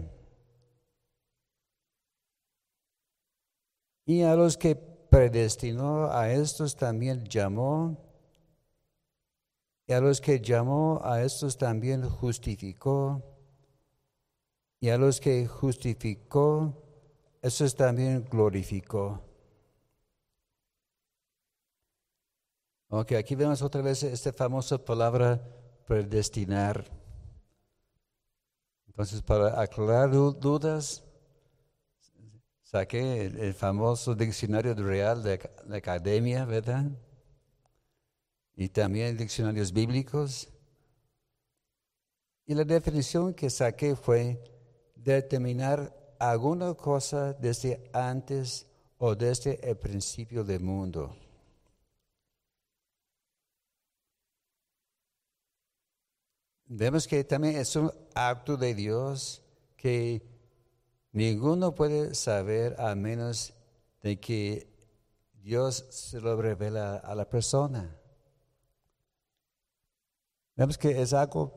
Y 4.06 4.22
a 4.22 4.36
los 4.36 4.56
que 4.56 4.76
predestinó 4.76 6.12
a 6.12 6.32
estos 6.32 6.76
también 6.76 7.26
llamó, 7.26 7.98
y 9.88 9.94
a 9.94 10.00
los 10.00 10.22
que 10.22 10.40
llamó 10.40 11.02
a 11.04 11.24
estos 11.24 11.58
también 11.58 12.08
justificó, 12.08 13.24
y 14.80 14.90
a 14.90 14.98
los 14.98 15.20
que 15.20 15.48
justificó, 15.48 16.74
estos 17.42 17.76
también 17.76 18.26
glorificó. 18.30 19.22
Ok, 22.90 23.14
aquí 23.14 23.36
vemos 23.36 23.62
otra 23.62 23.82
vez 23.82 24.04
esta 24.04 24.34
famosa 24.34 24.78
palabra 24.78 25.42
predestinar. 25.92 26.86
Entonces, 28.88 29.22
para 29.22 29.62
aclarar 29.62 30.10
dudas, 30.10 31.04
Saqué 32.64 33.26
el, 33.26 33.54
famoso 33.54 34.16
diccionario 34.16 34.74
real 34.74 35.22
de 35.22 35.38
la 35.68 35.76
academia, 35.76 36.46
¿verdad? 36.46 36.90
Y 38.56 38.70
también 38.70 39.18
diccionarios 39.18 39.74
bíblicos. 39.74 40.48
Y 42.46 42.54
la 42.56 42.64
definición 42.64 43.34
que 43.34 43.50
saqué 43.50 43.98
fue 43.98 44.42
determinar 44.96 45.94
alguna 46.18 46.74
cosa 46.74 47.34
desde 47.34 47.90
antes 47.92 48.66
o 48.98 49.14
desde 49.16 49.60
el 49.70 49.76
principio 49.76 50.46
del 50.46 50.62
mundo. 50.62 51.21
Vemos 56.74 57.06
que 57.06 57.22
también 57.26 57.58
es 57.58 57.76
un 57.76 57.92
acto 58.16 58.56
de 58.56 58.74
Dios 58.74 59.44
que 59.76 60.26
Ninguno 61.12 61.76
puede 61.76 62.16
saber 62.16 62.80
a 62.80 62.96
menos 62.96 63.54
de 64.02 64.18
que 64.22 64.74
Dios 65.34 65.86
se 65.90 66.22
lo 66.22 66.42
revela 66.42 66.96
a 66.96 67.14
la 67.14 67.28
persona. 67.28 67.94
Vemos 70.56 70.78
que 70.78 71.02
es 71.02 71.12
algo 71.12 71.52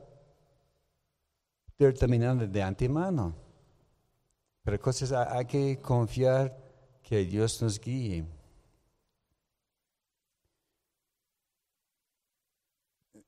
determinado 1.77 2.45
de 2.45 2.61
antemano. 2.61 3.33
Pero 4.63 4.77
cosas 4.81 5.13
hay 5.13 5.45
que 5.45 5.79
confiar 5.79 6.57
que 7.01 7.23
Dios 7.23 7.61
nos 7.61 7.79
guíe. 7.79 8.27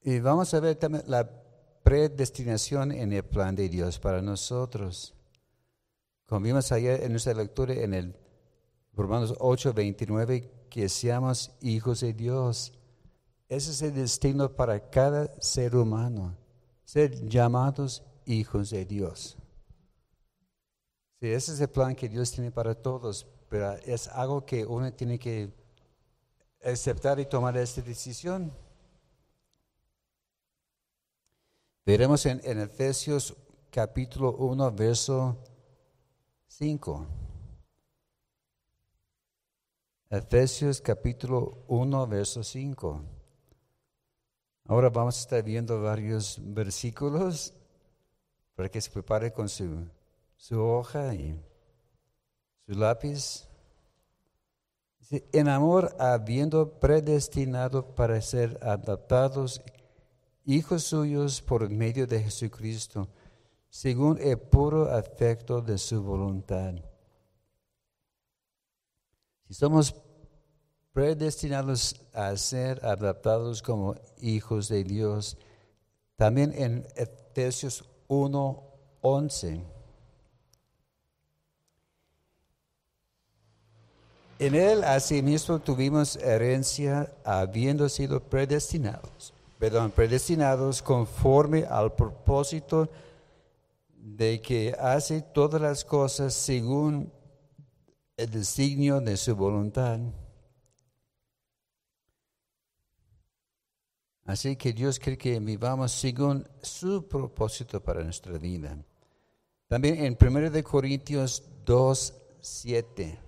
Y 0.01 0.19
vamos 0.19 0.53
a 0.53 0.59
ver 0.59 0.75
también 0.75 1.05
la 1.07 1.46
predestinación 1.87 2.91
en 2.91 3.13
el 3.13 3.23
plan 3.23 3.55
de 3.55 3.69
Dios 3.69 3.97
para 3.97 4.21
nosotros. 4.21 5.13
Como 6.25 6.41
vimos 6.41 6.69
ayer 6.73 7.01
en 7.01 7.11
nuestra 7.11 7.33
lectura 7.33 7.73
en 7.75 7.93
el 7.93 8.13
Romanos 8.91 9.33
8, 9.39 9.71
29, 9.71 10.67
que 10.69 10.89
seamos 10.89 11.49
hijos 11.61 12.01
de 12.01 12.11
Dios. 12.11 12.73
Ese 13.47 13.71
es 13.71 13.81
el 13.81 13.93
destino 13.93 14.51
para 14.53 14.89
cada 14.89 15.33
ser 15.39 15.77
humano, 15.77 16.35
ser 16.83 17.25
llamados 17.25 18.03
hijos 18.25 18.71
de 18.71 18.83
Dios. 18.83 19.37
Sí, 21.21 21.27
ese 21.29 21.53
es 21.53 21.61
el 21.61 21.69
plan 21.69 21.95
que 21.95 22.09
Dios 22.09 22.33
tiene 22.33 22.51
para 22.51 22.75
todos, 22.75 23.25
pero 23.47 23.71
es 23.85 24.09
algo 24.09 24.45
que 24.45 24.65
uno 24.65 24.91
tiene 24.91 25.17
que 25.17 25.53
aceptar 26.61 27.17
y 27.21 27.25
tomar 27.25 27.55
esta 27.55 27.81
decisión. 27.81 28.51
Veremos 31.87 32.25
en, 32.25 32.41
Efesios 32.59 33.33
capítulo 33.71 34.33
1, 34.33 34.71
verso 34.73 35.37
5. 36.47 37.07
Efesios 40.09 40.81
capítulo 40.81 41.63
1, 41.69 42.07
verso 42.07 42.43
5. 42.43 43.01
Ahora 44.65 44.89
vamos 44.89 45.15
a 45.15 45.21
estar 45.21 45.41
viendo 45.41 45.81
varios 45.81 46.37
versículos 46.43 47.53
para 48.53 48.67
que 48.67 48.81
se 48.81 48.91
prepare 48.91 49.31
con 49.31 49.47
su, 49.47 49.87
su 50.35 50.61
hoja 50.61 51.13
y 51.13 51.41
su 52.65 52.73
lápiz. 52.73 53.47
En 55.31 55.47
amor, 55.47 55.95
habiendo 55.99 56.69
predestinado 56.81 57.95
para 57.95 58.19
ser 58.19 58.59
adaptados 58.61 59.61
hijos 60.47 60.83
suyos 60.83 61.41
por 61.41 61.69
medio 61.69 62.07
de 62.07 62.23
Jesucristo, 62.23 63.09
según 63.69 64.17
el 64.19 64.39
puro 64.39 64.89
afecto 64.89 65.61
de 65.61 65.77
su 65.77 66.01
voluntad. 66.01 66.73
Si 69.47 69.53
somos 69.53 69.93
predestinados 70.93 72.01
a 72.13 72.35
ser 72.37 72.83
adaptados 72.83 73.61
como 73.61 73.95
hijos 74.21 74.69
de 74.69 74.83
Dios, 74.85 75.37
también 76.15 76.53
en 76.55 76.87
Efesios 76.95 77.83
1, 78.07 78.63
11. 79.01 79.61
En 84.39 84.55
él 84.55 84.83
asimismo 84.85 85.59
tuvimos 85.59 86.15
herencia 86.15 87.13
habiendo 87.25 87.89
sido 87.89 88.21
predestinados, 88.21 89.33
perdón, 89.57 89.91
predestinados 89.91 90.81
conforme 90.81 91.65
al 91.65 91.93
propósito 91.93 92.89
de 93.89 94.41
que 94.41 94.75
hace 94.79 95.21
todas 95.21 95.61
las 95.61 95.83
cosas 95.83 96.33
según 96.33 97.11
el 98.15 98.29
designio 98.29 98.99
de 99.01 99.17
su 99.17 99.35
voluntad. 99.35 99.99
Así 104.25 104.55
que 104.57 104.73
Dios 104.73 104.99
quiere 104.99 105.17
que 105.17 105.39
vivamos 105.39 105.91
según 105.91 106.47
su 106.61 107.07
propósito 107.07 107.81
para 107.81 108.03
nuestra 108.03 108.37
vida. 108.37 108.77
También 109.67 110.03
en 110.03 110.17
1 110.19 110.63
Corintios 110.63 111.43
2, 111.65 112.13
7. 112.41 113.26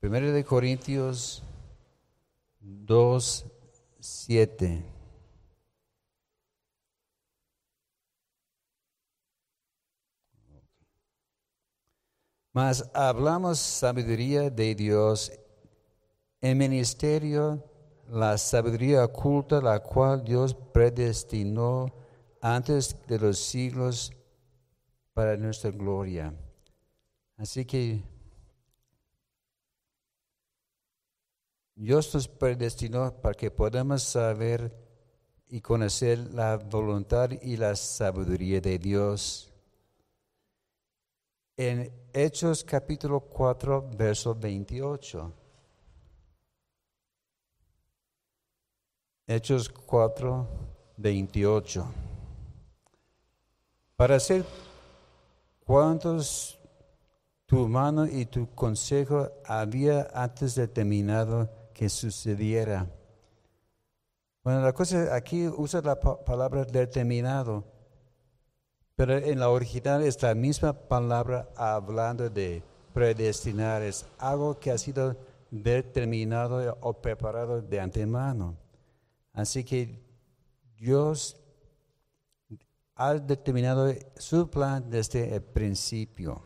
1 0.00 0.44
Corintios 0.44 1.42
2, 2.60 3.46
7. 3.98 4.84
Mas 12.52 12.88
hablamos 12.94 13.58
sabiduría 13.58 14.50
de 14.50 14.76
Dios 14.76 15.32
en 16.40 16.58
ministerio, 16.58 17.64
la 18.08 18.38
sabiduría 18.38 19.04
oculta, 19.04 19.60
la 19.60 19.80
cual 19.80 20.22
Dios 20.22 20.54
predestinó 20.54 21.92
antes 22.40 22.96
de 23.08 23.18
los 23.18 23.38
siglos 23.38 24.12
para 25.12 25.36
nuestra 25.36 25.72
gloria. 25.72 26.32
Así 27.36 27.64
que 27.64 28.17
Dios 31.78 32.12
nos 32.12 32.26
predestinó 32.26 33.14
para 33.22 33.36
que 33.36 33.52
podamos 33.52 34.02
saber 34.02 34.76
y 35.46 35.60
conocer 35.60 36.18
la 36.34 36.56
voluntad 36.56 37.30
y 37.40 37.56
la 37.56 37.76
sabiduría 37.76 38.60
de 38.60 38.80
Dios. 38.80 39.52
En 41.56 41.88
Hechos 42.12 42.64
capítulo 42.64 43.20
4, 43.20 43.90
verso 43.96 44.34
28. 44.34 45.32
Hechos 49.28 49.68
4, 49.68 50.48
28. 50.96 51.86
Para 53.94 54.16
hacer 54.16 54.44
cuantos 55.64 56.58
tu 57.46 57.68
mano 57.68 58.04
y 58.04 58.26
tu 58.26 58.52
consejo 58.52 59.30
había 59.44 60.08
antes 60.12 60.56
determinado 60.56 61.57
que 61.78 61.88
sucediera. 61.88 62.90
Bueno, 64.42 64.62
la 64.62 64.72
cosa 64.72 65.14
aquí 65.14 65.46
usa 65.46 65.80
la 65.80 65.98
palabra 65.98 66.64
determinado 66.64 67.78
pero 68.98 69.16
en 69.16 69.38
la 69.38 69.48
original 69.48 70.02
es 70.02 70.20
la 70.22 70.34
misma 70.34 70.72
palabra 70.72 71.48
hablando 71.54 72.28
de 72.28 72.64
predestinar, 72.92 73.80
es 73.80 74.04
algo 74.18 74.58
que 74.58 74.72
ha 74.72 74.76
sido 74.76 75.16
determinado 75.52 76.76
o 76.80 76.94
preparado 76.94 77.62
de 77.62 77.78
antemano. 77.78 78.56
Así 79.32 79.62
que 79.62 80.02
Dios 80.76 81.36
ha 82.96 83.14
determinado 83.14 83.94
su 84.16 84.50
plan 84.50 84.90
desde 84.90 85.32
el 85.32 85.42
principio. 85.42 86.42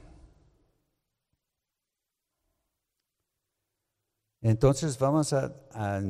Entonces 4.43 4.99
vamos 4.99 5.33
a, 5.33 5.55
a 5.73 6.03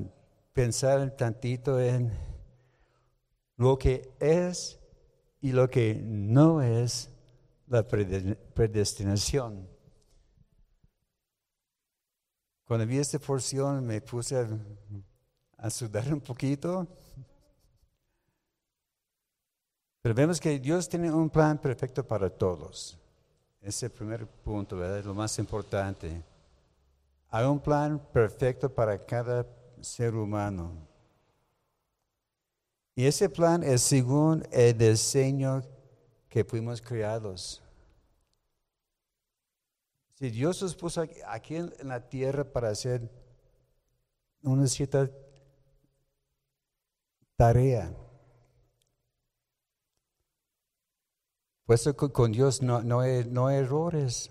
pensar 0.52 0.98
un 1.00 1.16
tantito 1.16 1.80
en 1.80 2.10
lo 3.56 3.78
que 3.78 4.10
es 4.18 4.80
y 5.40 5.52
lo 5.52 5.68
que 5.68 5.94
no 5.94 6.60
es 6.62 7.10
la 7.66 7.86
predestinación. 7.86 9.68
Cuando 12.64 12.86
vi 12.86 12.98
esta 12.98 13.18
porción 13.18 13.84
me 13.84 14.00
puse 14.00 14.48
a, 15.58 15.70
sudar 15.70 16.12
un 16.12 16.20
poquito. 16.20 16.86
Pero 20.00 20.14
vemos 20.14 20.40
que 20.40 20.58
Dios 20.58 20.88
tiene 20.88 21.12
un 21.12 21.30
plan 21.30 21.58
perfecto 21.58 22.02
para 22.02 22.30
todos. 22.30 22.98
Ese 23.60 23.90
primer 23.90 24.26
punto, 24.26 24.76
¿verdad? 24.76 24.98
Es 24.98 25.04
lo 25.04 25.14
más 25.14 25.38
importante. 25.38 26.22
Hay 27.34 27.46
un 27.46 27.58
plan 27.58 27.98
perfecto 28.12 28.68
para 28.68 28.98
cada 28.98 29.46
ser 29.80 30.14
humano. 30.14 30.86
Y 32.94 33.06
ese 33.06 33.30
plan 33.30 33.62
es 33.62 33.80
según 33.80 34.46
el 34.52 34.76
diseño 34.76 35.62
que 36.28 36.44
fuimos 36.44 36.82
creados. 36.82 37.62
Si 40.16 40.28
Dios 40.28 40.60
nos 40.60 40.76
puso 40.76 41.06
aquí 41.26 41.56
en 41.56 41.72
la 41.84 42.06
tierra 42.06 42.44
para 42.44 42.68
hacer 42.68 43.10
una 44.42 44.66
cierta 44.66 45.10
tarea, 47.34 47.96
pues 51.64 51.88
con 52.12 52.30
Dios 52.30 52.60
no, 52.60 53.00
hay 53.00 53.56
errores. 53.56 54.30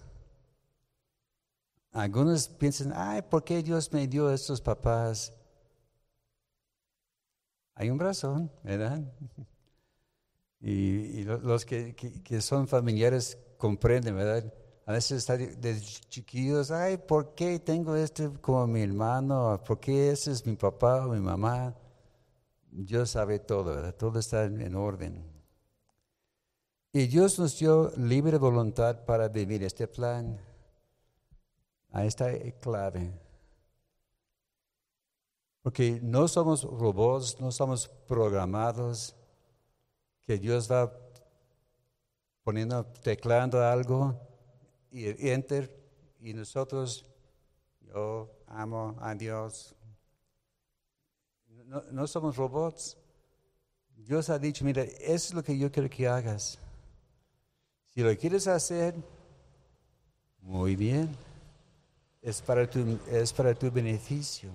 Algunos 1.91 2.47
piensan, 2.47 2.93
ay, 2.95 3.21
¿por 3.21 3.43
qué 3.43 3.61
Dios 3.61 3.91
me 3.91 4.07
dio 4.07 4.31
estos 4.31 4.61
papás? 4.61 5.33
Hay 7.75 7.89
un 7.89 7.99
razón, 7.99 8.51
¿verdad? 8.63 9.01
Y, 10.63 11.23
los 11.23 11.65
que, 11.65 12.39
son 12.39 12.67
familiares 12.67 13.35
comprenden, 13.57 14.15
¿verdad? 14.15 14.53
A 14.85 14.91
veces 14.91 15.17
están 15.17 15.59
de 15.59 15.81
chiquillos, 15.81 16.69
ay, 16.69 16.97
¿por 16.97 17.33
qué 17.33 17.57
tengo 17.57 17.95
este 17.95 18.29
como 18.41 18.67
mi 18.67 18.81
hermano? 18.83 19.59
¿Por 19.65 19.79
qué 19.79 20.11
ese 20.11 20.31
es 20.31 20.45
mi 20.45 20.55
papá 20.55 21.07
o 21.07 21.13
mi 21.13 21.19
mamá? 21.19 21.75
Dios 22.69 23.09
sabe 23.09 23.39
todo, 23.39 23.73
¿verdad? 23.73 23.95
Todo 23.95 24.19
está 24.19 24.43
en 24.43 24.75
orden. 24.75 25.25
Y 26.93 27.07
Dios 27.07 27.39
nos 27.39 27.57
dio 27.57 27.91
libre 27.97 28.37
voluntad 28.37 29.03
para 29.05 29.29
vivir 29.29 29.63
este 29.63 29.87
plan. 29.87 30.37
Ahí 31.91 32.07
está 32.07 32.31
clave. 32.59 33.11
Porque 35.61 35.99
no 36.01 36.27
somos 36.27 36.63
robots, 36.63 37.39
no 37.39 37.51
somos 37.51 37.87
programados, 38.07 39.15
que 40.25 40.37
Dios 40.37 40.71
va 40.71 40.91
poniendo, 42.43 42.85
teclando 43.03 43.63
algo 43.63 44.19
y 44.89 45.29
enter 45.29 45.69
y 46.19 46.33
nosotros, 46.33 47.05
yo 47.81 48.31
amo 48.47 48.95
a 48.99 49.13
Dios. 49.15 49.75
No, 51.65 51.83
no 51.91 52.07
somos 52.07 52.35
robots. 52.37 52.97
Dios 53.95 54.29
ha 54.29 54.39
dicho, 54.39 54.65
mira, 54.65 54.83
eso 54.83 55.27
es 55.29 55.33
lo 55.33 55.43
que 55.43 55.57
yo 55.57 55.71
quiero 55.71 55.89
que 55.89 56.07
hagas. 56.07 56.59
Si 57.93 58.01
lo 58.01 58.15
quieres 58.17 58.47
hacer, 58.47 58.95
muy 60.41 60.75
bien. 60.75 61.15
Es 62.21 62.41
para 62.41 62.69
tu, 62.69 62.99
es 63.07 63.33
para 63.33 63.55
tu 63.55 63.71
beneficio. 63.71 64.51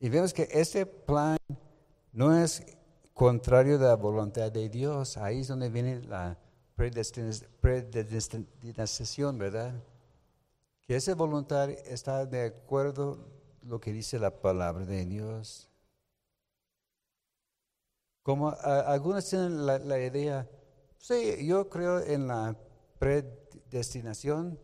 Y 0.00 0.08
vemos 0.08 0.32
que 0.32 0.48
este 0.50 0.86
plan 0.86 1.36
no 2.12 2.36
es 2.36 2.64
contrario 3.14 3.78
de 3.78 3.86
la 3.86 3.96
voluntad 3.96 4.52
de 4.52 4.68
Dios. 4.68 5.16
Ahí 5.16 5.40
es 5.40 5.48
donde 5.48 5.70
viene 5.70 6.02
la 6.02 6.36
predestinación, 6.76 9.38
¿verdad? 9.38 9.72
Que 10.86 10.96
esa 10.96 11.14
voluntad 11.14 11.70
está 11.70 12.26
de 12.26 12.46
acuerdo 12.46 13.16
lo 13.62 13.80
que 13.80 13.92
dice 13.92 14.18
la 14.18 14.30
palabra 14.30 14.84
de 14.84 15.06
Dios. 15.06 15.70
Como 18.22 18.50
algunos 18.50 19.26
tienen 19.28 19.66
la, 19.66 19.78
la, 19.78 19.98
idea, 19.98 20.48
sí, 20.98 21.46
yo 21.46 21.68
creo 21.68 22.00
en 22.00 22.26
la 22.26 22.56
predestinación 23.04 24.58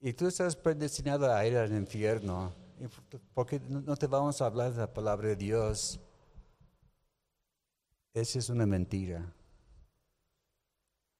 y 0.00 0.12
tú 0.12 0.26
estás 0.26 0.56
predestinado 0.56 1.32
a 1.32 1.46
ir 1.46 1.56
al 1.56 1.72
infierno 1.72 2.52
porque 3.32 3.60
no 3.60 3.96
te 3.96 4.08
vamos 4.08 4.42
a 4.42 4.46
hablar 4.46 4.72
de 4.72 4.80
la 4.80 4.92
palabra 4.92 5.28
de 5.28 5.36
Dios. 5.36 6.00
Esa 8.12 8.40
es 8.40 8.48
una 8.48 8.66
mentira. 8.66 9.32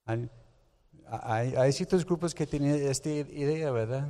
Hay, 0.05 1.72
ciertos 1.72 2.05
grupos 2.05 2.35
que 2.35 2.49
tienen 2.49 2.85
esta 2.88 3.09
idea, 3.09 3.70
¿verdad? 3.70 4.09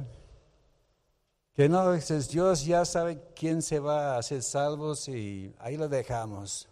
Que 1.53 1.69
no, 1.69 1.93
Dios 1.93 2.65
ya 2.65 2.87
sabe 2.87 3.23
quién 3.35 3.61
se 3.61 3.81
va 3.81 4.15
a 4.15 4.19
hacer 4.19 4.43
salvos 4.43 5.09
y 5.09 5.55
ahí 5.59 5.77
lo 5.77 5.91
dejamos. 5.91 6.67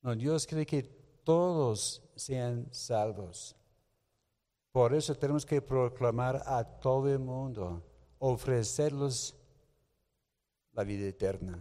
No, 0.00 0.14
Dios 0.14 0.46
quiere 0.46 0.64
que 0.64 0.84
todos 1.24 2.00
sean 2.14 2.68
salvos. 2.70 3.56
Por 4.74 4.92
eso 4.92 5.14
tenemos 5.14 5.46
que 5.46 5.62
proclamar 5.62 6.42
a 6.46 6.64
todo 6.64 7.08
el 7.08 7.20
mundo 7.20 7.80
ofrecerlos 8.18 9.36
la 10.72 10.82
vida 10.82 11.06
eterna. 11.06 11.56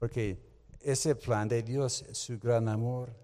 Porque 0.00 0.36
ese 0.80 1.14
plan 1.14 1.46
de 1.46 1.62
Dios 1.62 2.02
es 2.02 2.18
su 2.18 2.40
gran 2.40 2.68
amor. 2.68 3.14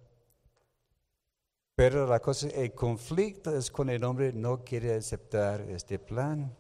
Pero 1.75 2.07
la 2.07 2.21
cosa, 2.21 2.47
el 2.51 2.73
conflicto 2.73 3.53
es 3.53 3.69
cuando 3.69 3.95
el 3.95 4.05
hombre 4.05 4.33
no 4.33 4.63
quiere 4.63 4.95
aceptar 4.95 5.61
este 5.63 5.99
plan. 5.99 6.57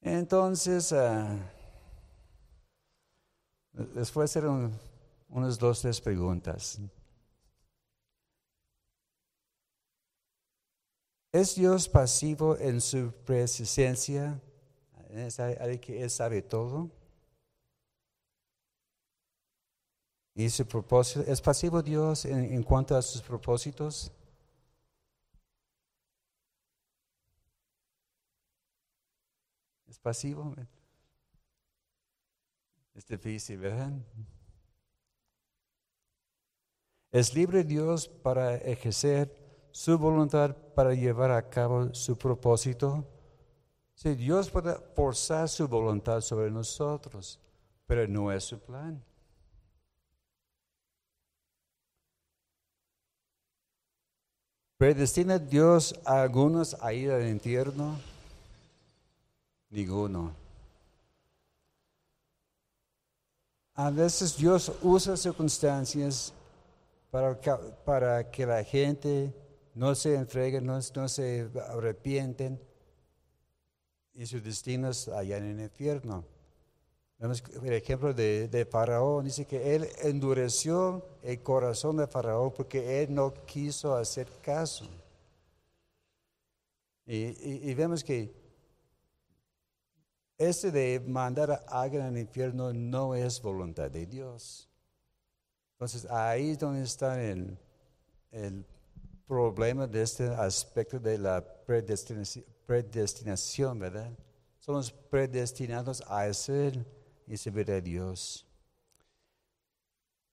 Entonces, 0.00 0.90
uh, 0.90 1.38
les 3.94 4.12
voy 4.12 4.22
a 4.22 4.24
hacer 4.24 4.44
unas 5.28 5.56
dos, 5.56 5.82
tres 5.82 6.00
preguntas. 6.00 6.80
¿Es 11.32 11.54
Dios 11.54 11.88
pasivo 11.88 12.56
en 12.56 12.80
su 12.80 13.12
presencia? 13.26 14.40
¿Es 15.10 15.36
que 15.80 16.02
Él 16.02 16.10
sabe 16.10 16.40
todo? 16.40 16.90
¿Y 20.34 20.48
su 20.48 20.66
propósito? 20.66 21.20
¿Es 21.30 21.42
pasivo 21.42 21.82
Dios 21.82 22.24
en, 22.24 22.62
cuanto 22.62 22.96
a 22.96 23.02
sus 23.02 23.20
propósitos? 23.20 24.10
¿Es 29.86 29.98
pasivo? 29.98 30.54
Es 32.94 33.06
difícil, 33.06 33.58
¿verdad? 33.58 33.92
¿Es 37.10 37.34
libre 37.34 37.64
Dios 37.64 38.08
para 38.08 38.56
ejercer 38.56 39.37
su 39.78 39.96
voluntad 39.96 40.56
para 40.74 40.92
llevar 40.92 41.30
a 41.30 41.48
cabo 41.48 41.94
su 41.94 42.18
propósito. 42.18 43.04
Si 43.94 44.12
Dios 44.16 44.50
puede 44.50 44.74
forzar 44.96 45.48
su 45.48 45.68
voluntad 45.68 46.20
sobre 46.20 46.50
nosotros, 46.50 47.38
pero 47.86 48.08
no 48.08 48.32
es 48.32 48.42
su 48.42 48.58
plan. 48.58 49.00
¿Predestina 54.78 55.38
Dios 55.38 55.94
a 56.04 56.22
algunos 56.22 56.74
a 56.82 56.92
ir 56.92 57.12
al 57.12 57.28
infierno? 57.28 58.00
Ninguno. 59.70 60.32
A 63.74 63.90
veces 63.90 64.36
Dios 64.36 64.72
usa 64.82 65.16
circunstancias 65.16 66.32
para, 67.12 67.38
para 67.84 68.28
que 68.28 68.44
la 68.44 68.64
gente 68.64 69.32
no 69.78 69.94
se 69.94 70.16
entreguen, 70.16 70.66
no, 70.66 70.82
se 70.82 71.48
arrepienten 71.68 72.60
y 74.12 74.26
su 74.26 74.40
destino 74.40 74.90
es 74.90 75.06
allá 75.06 75.36
en 75.36 75.44
el 75.44 75.60
infierno. 75.60 76.24
Vemos 77.16 77.44
el 77.62 77.72
ejemplo 77.72 78.12
de, 78.12 78.48
de, 78.48 78.64
Faraón, 78.64 79.26
dice 79.26 79.44
que 79.46 79.76
él 79.76 79.88
endureció 80.02 81.06
el 81.22 81.40
corazón 81.44 81.96
de 81.96 82.08
Faraón 82.08 82.52
porque 82.56 83.02
él 83.02 83.14
no 83.14 83.32
quiso 83.46 83.94
hacer 83.94 84.28
caso. 84.42 84.88
Y, 87.06 87.72
vemos 87.74 88.02
que 88.02 88.34
este 90.36 90.72
de 90.72 91.00
mandar 91.06 91.52
a 91.52 91.80
alguien 91.82 92.02
al 92.02 92.18
infierno 92.18 92.72
no 92.72 93.14
es 93.14 93.40
voluntad 93.40 93.92
de 93.92 94.06
Dios. 94.06 94.68
Entonces 95.74 96.04
ahí 96.10 96.50
es 96.50 96.58
donde 96.58 96.82
está 96.82 97.22
el, 97.22 97.56
el 98.32 98.64
problema 99.28 99.86
de 99.86 100.02
este 100.02 100.26
aspecto 100.26 100.98
de 100.98 101.18
la 101.18 101.44
predestinación, 102.66 103.78
¿verdad? 103.78 104.10
Somos 104.58 104.90
predestinados 104.90 106.02
a 106.08 106.32
ser 106.32 106.84
y 107.26 107.36
servir 107.36 107.70
a 107.70 107.80
Dios. 107.80 108.46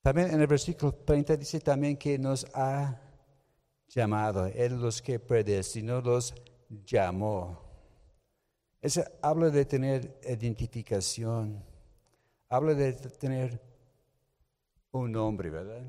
También 0.02 0.32
en 0.32 0.40
el 0.40 0.48
versículo 0.48 0.94
30 0.94 1.36
dice 1.36 1.60
también 1.60 1.98
que 1.98 2.18
nos 2.18 2.46
ha 2.54 3.02
llamado. 3.90 4.46
Él 4.46 4.80
los 4.80 5.02
que 5.02 5.20
predestinó 5.20 6.00
los 6.00 6.34
llamó. 6.86 7.62
Eso 8.82 9.04
habla 9.22 9.50
de 9.50 9.66
tener 9.66 10.20
identificación. 10.24 11.62
Habla 12.48 12.76
de 12.76 12.94
tener 12.94 13.62
un 14.92 15.12
nombre, 15.12 15.50
¿verdad? 15.50 15.84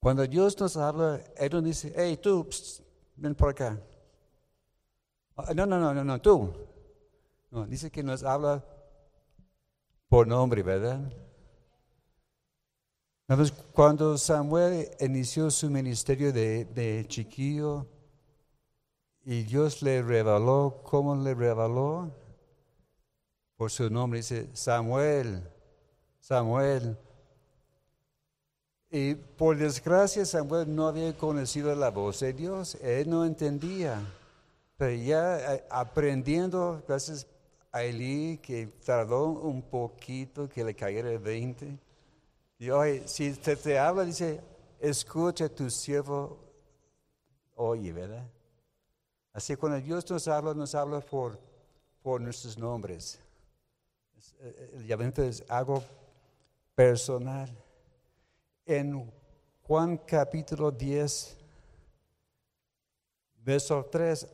Cuando 0.00 0.26
Dios 0.26 0.58
nos 0.60 0.76
habla, 0.76 1.20
Él 1.36 1.50
nos 1.52 1.64
dice, 1.64 1.92
hey, 1.96 2.16
tú, 2.16 2.48
ven 3.16 3.34
por 3.34 3.50
acá. 3.50 3.80
Ah, 5.36 5.52
no, 5.54 5.66
no, 5.66 5.78
no, 5.78 5.92
no, 5.92 6.04
no, 6.04 6.20
tú. 6.20 6.52
No, 7.50 7.66
dice 7.66 7.90
que 7.90 8.02
nos 8.02 8.22
habla 8.22 8.64
por 10.08 10.26
nombre, 10.26 10.62
¿verdad? 10.62 11.00
Cuando 13.72 14.16
Samuel 14.16 14.90
inició 15.00 15.50
su 15.50 15.68
ministerio 15.68 16.32
de, 16.32 16.64
de 16.64 17.04
chiquillo 17.06 17.86
y 19.24 19.42
Dios 19.42 19.82
le 19.82 20.00
reveló, 20.02 20.80
¿cómo 20.84 21.14
le 21.14 21.34
reveló? 21.34 22.10
Por 23.56 23.70
su 23.70 23.90
nombre, 23.90 24.20
dice 24.20 24.48
Samuel, 24.54 25.42
Samuel. 26.20 26.96
Y 28.90 29.14
por 29.14 29.56
desgracia 29.58 30.24
Samuel 30.24 30.74
no 30.74 30.88
había 30.88 31.12
conocido 31.16 31.74
la 31.74 31.90
voz 31.90 32.20
de 32.20 32.32
Dios, 32.32 32.76
él 32.76 33.10
no 33.10 33.24
entendía. 33.24 34.00
Pero 34.78 34.94
ya 34.94 35.54
eh, 35.54 35.64
aprendiendo, 35.70 36.82
gracias 36.86 37.26
a 37.70 37.82
Eli, 37.82 38.38
que 38.38 38.66
tardó 38.84 39.26
un 39.26 39.60
poquito 39.60 40.48
que 40.48 40.64
le 40.64 40.74
cayera 40.74 41.10
el 41.10 41.18
20. 41.18 41.78
Y 42.60 42.70
hoy, 42.70 43.02
si 43.04 43.32
te, 43.34 43.56
te 43.56 43.78
habla, 43.78 44.04
dice, 44.04 44.40
escucha 44.80 45.48
tu 45.48 45.68
siervo, 45.68 46.38
oye, 47.56 47.92
¿verdad? 47.92 48.26
Así 49.34 49.54
cuando 49.56 49.78
Dios 49.80 50.08
nos 50.10 50.26
habla, 50.28 50.54
nos 50.54 50.74
habla 50.74 51.00
por, 51.00 51.38
por 52.02 52.20
nuestros 52.22 52.56
nombres. 52.56 53.20
Eh, 54.40 54.70
el 54.76 54.86
llamamiento 54.86 55.22
es 55.22 55.44
algo 55.48 55.84
personal 56.74 57.50
en 58.68 59.10
Juan 59.62 59.96
capítulo 59.96 60.70
10, 60.70 61.38
verso 63.42 63.88
3, 63.90 64.28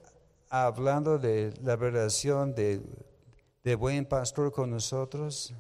hablando 0.51 1.17
de 1.19 1.55
la 1.63 1.77
relación 1.77 2.53
de, 2.53 2.83
buen 3.77 4.05
pastor 4.05 4.53
con 4.53 4.71
nosotros. 4.71 5.55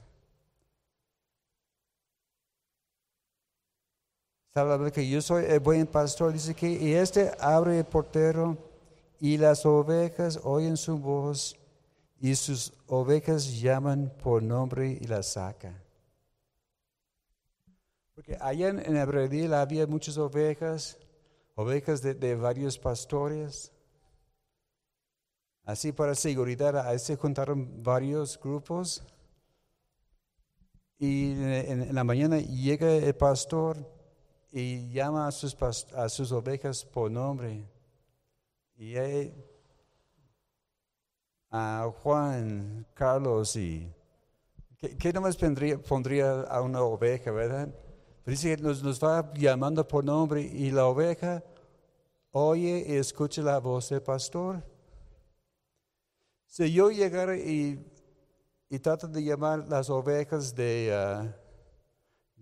Está 4.48 4.90
que 4.90 5.08
yo 5.08 5.22
soy 5.22 5.44
el 5.44 5.60
buen 5.60 5.86
pastor, 5.86 6.32
dice 6.32 6.54
que 6.54 6.68
y 6.68 6.94
este 6.94 7.30
abre 7.38 7.78
el 7.78 7.84
portero 7.84 8.58
y 9.20 9.38
las 9.38 9.64
ovejas 9.64 10.40
oyen 10.42 10.76
su 10.76 10.98
voz 10.98 11.56
y 12.20 12.34
sus 12.34 12.72
ovejas 12.88 13.60
llaman 13.60 14.12
por 14.22 14.42
nombre 14.42 14.98
y 15.00 15.06
las 15.06 15.32
saca. 15.32 15.83
Porque 18.14 18.38
allá 18.40 18.68
en 18.68 18.96
Abredil 18.96 19.52
había 19.54 19.86
muchas 19.86 20.16
ovejas, 20.18 20.98
ovejas 21.54 22.00
de, 22.00 22.34
varios 22.36 22.78
pastores. 22.78 23.72
Así 25.64 25.92
para 25.92 26.14
seguridad, 26.14 26.76
ahí 26.86 26.98
se 26.98 27.16
juntaron 27.16 27.82
varios 27.82 28.38
grupos. 28.40 29.02
Y 30.98 31.32
en, 31.32 31.92
la 31.94 32.04
mañana 32.04 32.38
llega 32.38 32.94
el 32.94 33.14
pastor 33.16 33.76
y 34.52 34.90
llama 34.90 35.26
a 35.26 35.32
sus, 35.32 35.56
a 35.94 36.08
sus 36.08 36.30
ovejas 36.30 36.84
por 36.84 37.10
nombre. 37.10 37.66
Y 38.76 38.94
a 41.50 41.90
Juan, 42.02 42.86
Carlos 42.94 43.56
y... 43.56 43.92
¿Qué, 44.98 45.12
nomás 45.12 45.36
pondría, 45.36 46.42
a 46.42 46.60
una 46.60 46.82
oveja, 46.82 47.30
verdad? 47.30 47.74
Dice 48.26 48.56
que 48.56 48.62
nos, 48.62 49.02
va 49.02 49.32
llamando 49.34 49.86
por 49.86 50.04
nombre 50.04 50.42
y 50.42 50.70
la 50.70 50.86
oveja 50.86 51.42
oye 52.32 52.84
y 52.88 52.94
escucha 52.94 53.42
la 53.42 53.58
voz 53.58 53.90
del 53.90 54.02
pastor. 54.02 54.62
Si 56.46 56.72
yo 56.72 56.90
llegara 56.90 57.36
y, 57.36 57.78
trato 58.82 59.06
de 59.06 59.22
llamar 59.22 59.68
las 59.68 59.88
ovejas 59.88 60.54
de, 60.54 60.90
ah, 60.92 61.36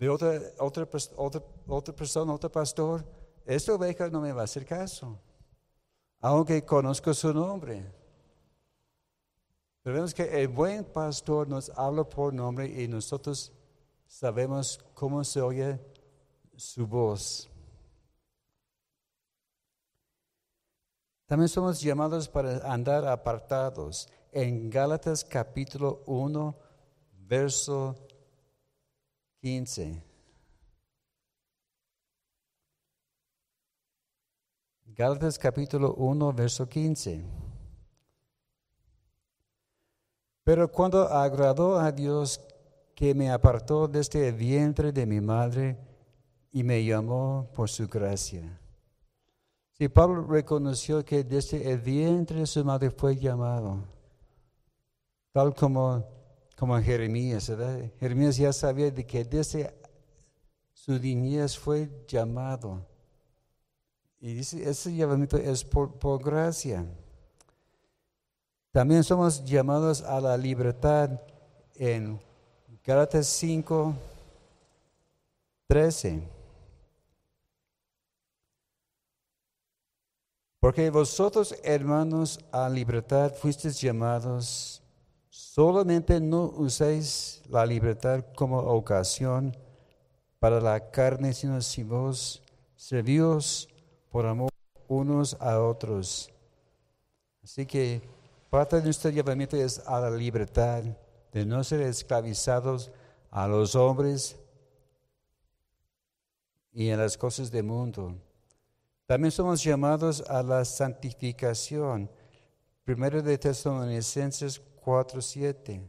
otra, 0.09 0.41
otra, 0.59 0.89
otra, 1.17 1.43
otra 1.67 1.95
persona, 1.95 2.33
otro 2.33 2.51
pastor, 2.51 3.05
esta 3.45 3.75
oveja 3.75 4.09
no 4.09 4.21
me 4.21 4.33
va 4.33 4.43
a 4.43 4.45
hacer 4.45 4.65
caso, 4.65 5.19
aunque 6.21 6.65
conozco 6.65 7.13
su 7.13 7.35
nombre. 7.35 7.85
Pero 9.83 9.95
vemos 9.97 10.15
que 10.15 10.43
el 10.43 10.49
buen 10.49 10.85
pastor 10.85 11.49
nos 11.49 11.69
habla 11.71 12.05
por 12.05 12.33
nombre 12.33 12.67
y 12.67 12.87
nosotros 12.87 13.53
sabemos 14.13 14.79
cómo 14.93 15.25
se 15.25 15.41
oye 15.41 15.81
su 16.55 16.87
voz. 16.87 17.51
También 21.25 21.49
somos 21.49 21.81
llamados 21.81 22.29
para 22.29 22.59
andar 22.71 23.07
apartados. 23.07 24.07
En 24.31 24.69
Gálatas 24.69 25.25
capítulo 25.25 26.03
1, 26.05 26.55
verso 27.27 27.97
15. 29.41 30.05
Gálatas 34.89 35.39
capítulo 35.39 35.95
1, 35.95 36.33
verso 36.35 36.69
15. 36.69 37.25
Pero 40.45 40.71
cuando 40.71 41.09
agradó 41.09 41.79
a 41.79 41.91
Dios 41.91 42.39
que 42.95 43.15
me 43.15 43.31
apartó 43.31 43.89
desde 43.89 44.29
el 44.29 44.35
vientre 44.35 44.93
de 44.93 45.07
mi 45.07 45.21
madre 45.21 45.77
y 46.53 46.63
me 46.63 46.85
llamó 46.85 47.49
por 47.55 47.69
su 47.69 47.89
gracia. 47.89 48.59
Si 49.73 49.89
Pablo 49.89 50.23
reconoció 50.23 51.05
que 51.05 51.25
desde 51.25 51.71
el 51.71 51.79
vientre 51.79 52.41
de 52.41 52.47
su 52.47 52.65
madre 52.65 52.91
fue 52.91 53.17
llamado, 53.17 53.79
tal 55.33 55.55
como, 55.55 56.05
como 56.57 56.81
Jeremías. 56.81 57.51
Jeremías 57.99 58.37
ya 58.37 58.53
sabía 58.53 58.91
de 58.91 59.05
que 59.07 59.25
desde 59.25 59.75
su 60.73 60.99
niñez 60.99 61.59
fue 61.59 61.91
llamado. 62.07 62.87
Y 64.21 64.35
dice, 64.35 64.69
ese 64.69 64.95
llamamiento 64.95 65.37
es 65.37 65.65
por, 65.65 65.99
por 65.99 66.23
gracia. 66.23 66.87
También 68.71 69.03
somos 69.03 69.45
llamados 69.45 70.03
a 70.03 70.21
la 70.21 70.37
libertad 70.37 71.21
en 71.75 72.21
Gálatas 72.85 73.29
5, 73.29 73.95
13. 75.69 76.21
Porque 80.59 80.91
vosotros, 80.91 81.55
hermanos, 81.63 82.41
a 82.51 82.69
libertad 82.69 83.33
fuisteis 83.35 83.81
llamados, 83.81 84.83
solamente 85.29 86.21
no 86.21 86.47
uséis 86.57 87.41
la 87.49 87.65
libertad 87.65 88.25
como 88.35 88.59
ocasión 88.59 89.57
para 90.41 90.61
la 90.61 90.91
carne, 90.91 91.35
sino 91.35 91.61
si 91.61 91.85
vos 91.85 92.43
servíos 92.75 93.69
por 94.11 94.27
amor 94.27 94.51
unos 94.89 95.37
a 95.41 95.61
otros. 95.61 96.33
Así 97.45 97.65
que 97.65 98.03
parte 98.51 98.75
de 98.75 98.83
nuestro 98.83 99.09
llamamiento 99.11 99.57
es 99.57 99.79
a 99.87 100.01
la 100.01 100.11
libertad 100.11 100.83
de 101.33 101.45
no 101.47 101.65
ser 101.65 101.81
esclavizados 101.81 102.93
a 103.31 103.49
los 103.49 103.75
hombres 103.75 104.37
y 106.73 106.91
a 106.91 106.97
las 106.97 107.17
cosas 107.17 107.51
del 107.51 107.65
mundo. 107.65 108.15
También 109.07 109.33
somos 109.33 109.65
llamados 109.65 110.23
a 110.29 110.43
la 110.43 110.63
santificación. 110.65 112.11
Primero 112.85 113.23
de 113.23 113.39
Tesalonicenses 113.39 114.61
4:7. 114.85 115.89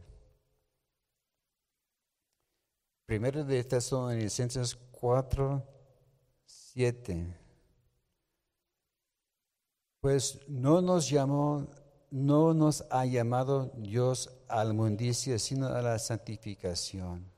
Primero 3.06 3.44
de 3.44 3.64
Tesalonicenses 3.64 4.78
4:7. 4.92 7.36
Pues 10.00 10.40
no 10.48 10.80
nos 10.80 11.08
llamó 11.08 11.68
no 12.14 12.54
nos 12.54 12.84
ha 12.90 13.04
llamado 13.06 13.72
Dios 13.74 14.30
al 14.46 14.72
mundicio, 14.72 15.36
sino 15.36 15.66
a 15.66 15.82
la 15.82 15.98
santificación. 15.98 17.28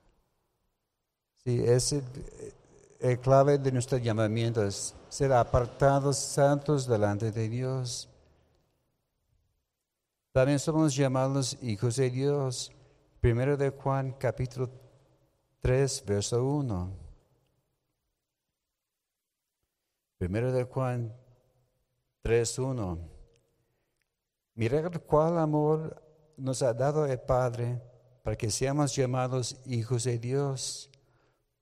Sí, 1.43 1.63
es 1.65 1.95
el, 3.01 3.19
clave 3.21 3.57
de 3.57 3.73
nuestro 3.73 3.97
llamamiento, 3.97 4.63
es 4.63 4.95
ser 5.09 5.33
apartados 5.33 6.19
santos 6.19 6.87
delante 6.87 7.33
de 7.33 7.49
Dios. 7.49 8.07
También 10.33 10.59
somos 10.59 10.95
llamados 10.95 11.57
hijos 11.63 11.97
de 11.97 12.11
Dios. 12.11 12.71
Primero 13.23 13.57
de 13.57 13.71
Juan 13.71 14.13
capítulo 14.19 14.69
3, 15.61 16.05
verso 16.07 16.45
1. 16.45 16.93
Primero 20.19 20.53
de 20.53 20.65
Juan 20.65 21.17
3, 22.21 22.59
1. 22.59 23.16
Mirad 24.57 24.91
cuál 25.07 25.39
amor 25.39 26.03
nos 26.39 26.63
ha 26.63 26.73
dado 26.73 27.05
el 27.05 27.21
Padre 27.21 27.81
para 28.23 28.37
que 28.37 28.51
seamos 28.51 28.97
llamados 28.97 29.61
hijos 29.67 30.05
de 30.05 30.19
Dios. 30.19 30.91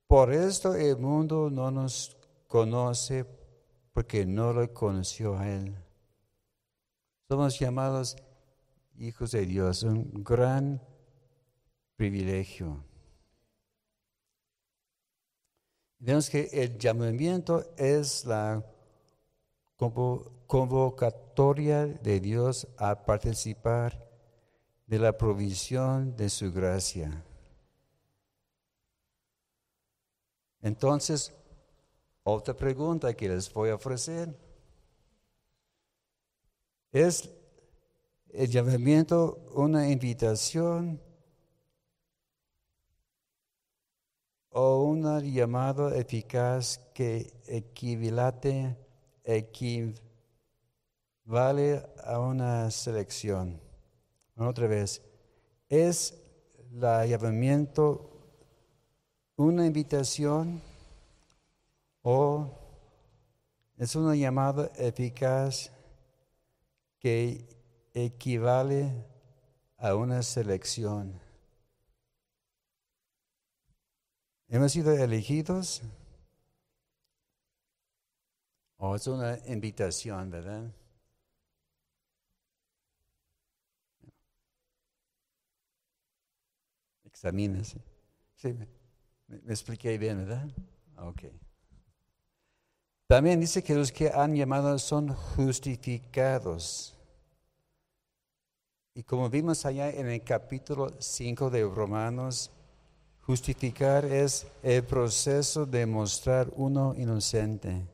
Por 0.07 0.31
esto 0.31 0.75
el 0.75 0.97
mundo 0.97 1.49
no 1.49 1.69
nos 1.71 2.15
conoce 2.47 3.25
porque 3.91 4.25
no 4.25 4.53
lo 4.53 4.73
conoció 4.73 5.37
a 5.37 5.45
Él. 5.45 5.75
Somos 7.27 7.59
llamados 7.59 8.15
hijos 8.97 9.31
de 9.31 9.45
Dios, 9.45 9.83
un 9.83 10.23
gran 10.23 10.81
privilegio. 11.97 12.81
Vemos 15.99 16.29
que 16.29 16.49
el 16.53 16.77
llamamiento 16.77 17.73
es 17.77 18.23
la 18.23 18.63
convocatoria 20.47 21.85
de 21.85 22.19
Dios 22.19 22.67
a 22.77 23.05
participar 23.05 24.05
de 24.87 24.99
la 24.99 25.17
provisión 25.17 26.15
de 26.15 26.29
su 26.29 26.51
gracia. 26.51 27.23
Entonces, 30.61 31.33
otra 32.23 32.55
pregunta 32.55 33.13
que 33.13 33.29
les 33.29 33.51
voy 33.53 33.69
a 33.69 33.75
ofrecer. 33.75 34.35
¿Es 36.91 37.29
el 38.29 38.49
llamamiento 38.49 39.37
una 39.53 39.89
invitación 39.89 41.01
o 44.49 44.83
una 44.83 45.19
llamada 45.19 45.95
eficaz 45.95 46.79
que 46.93 47.31
equivale 47.45 48.77
equivale 51.25 51.81
a 52.03 52.19
una 52.19 52.69
selección. 52.69 53.59
Otra 54.37 54.67
vez, 54.67 55.01
¿es 55.67 56.13
el 56.71 57.09
llamamiento 57.09 58.11
una 59.35 59.65
invitación 59.65 60.61
o 62.03 62.47
es 63.75 63.95
una 63.95 64.15
llamada 64.15 64.71
eficaz 64.75 65.71
que 66.99 67.43
equivale 67.95 68.91
a 69.77 69.95
una 69.95 70.21
selección? 70.21 71.19
¿Hemos 74.47 74.71
sido 74.71 74.91
elegidos? 74.91 75.81
Oh, 78.77 78.95
es 78.95 79.07
una 79.07 79.39
invitación, 79.47 80.29
¿verdad? 80.29 80.71
Me, 88.53 88.67
expliqué 89.47 89.97
bien, 89.97 90.17
¿verdad? 90.17 90.47
Ok. 90.97 91.23
También 93.07 93.39
dice 93.39 93.63
que 93.63 93.75
los 93.75 93.91
que 93.91 94.09
han 94.09 94.35
llamado 94.35 94.77
son 94.79 95.13
justificados. 95.13 96.97
Y 98.93 99.03
como 99.03 99.29
vimos 99.29 99.65
allá 99.65 99.89
en 99.89 100.07
el 100.07 100.23
capítulo 100.23 100.89
5 100.97 101.49
de 101.49 101.63
Romanos, 101.63 102.51
justificar 103.21 104.05
es 104.05 104.47
el 104.63 104.83
proceso 104.83 105.65
de 105.65 105.85
mostrar 105.85 106.51
uno 106.55 106.95
inocente. 106.95 107.85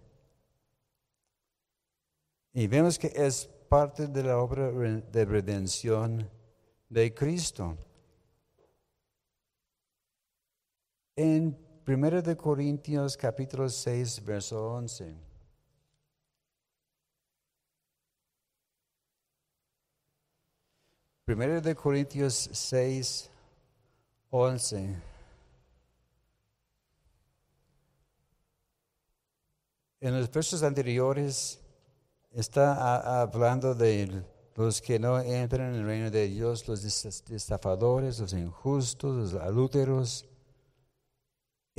Y 2.53 2.67
vemos 2.67 2.99
que 2.99 3.11
es 3.15 3.49
parte 3.69 4.07
de 4.07 4.23
la 4.23 4.37
obra 4.37 4.69
de 4.71 5.25
redención 5.25 6.29
de 6.89 7.13
Cristo. 7.13 7.77
En 11.23 11.55
1 11.85 12.23
de 12.23 12.35
Corintios 12.35 13.15
capítulo 13.15 13.69
6, 13.69 14.25
verso 14.25 14.73
11. 14.73 15.13
Primero 21.23 21.61
de 21.61 21.75
Corintios 21.75 22.49
6, 22.51 23.29
11. 24.31 24.95
En 29.99 30.19
los 30.19 30.31
versos 30.31 30.63
anteriores 30.63 31.61
está 32.31 33.21
hablando 33.21 33.75
de 33.75 34.23
los 34.55 34.81
que 34.81 34.97
no 34.97 35.19
entran 35.19 35.75
en 35.75 35.81
el 35.81 35.85
reino 35.85 36.09
de 36.09 36.27
Dios, 36.27 36.67
los 36.67 36.83
estafadores, 36.83 38.17
los 38.17 38.33
injustos, 38.33 39.33
los 39.33 39.39
adúlteros, 39.39 40.25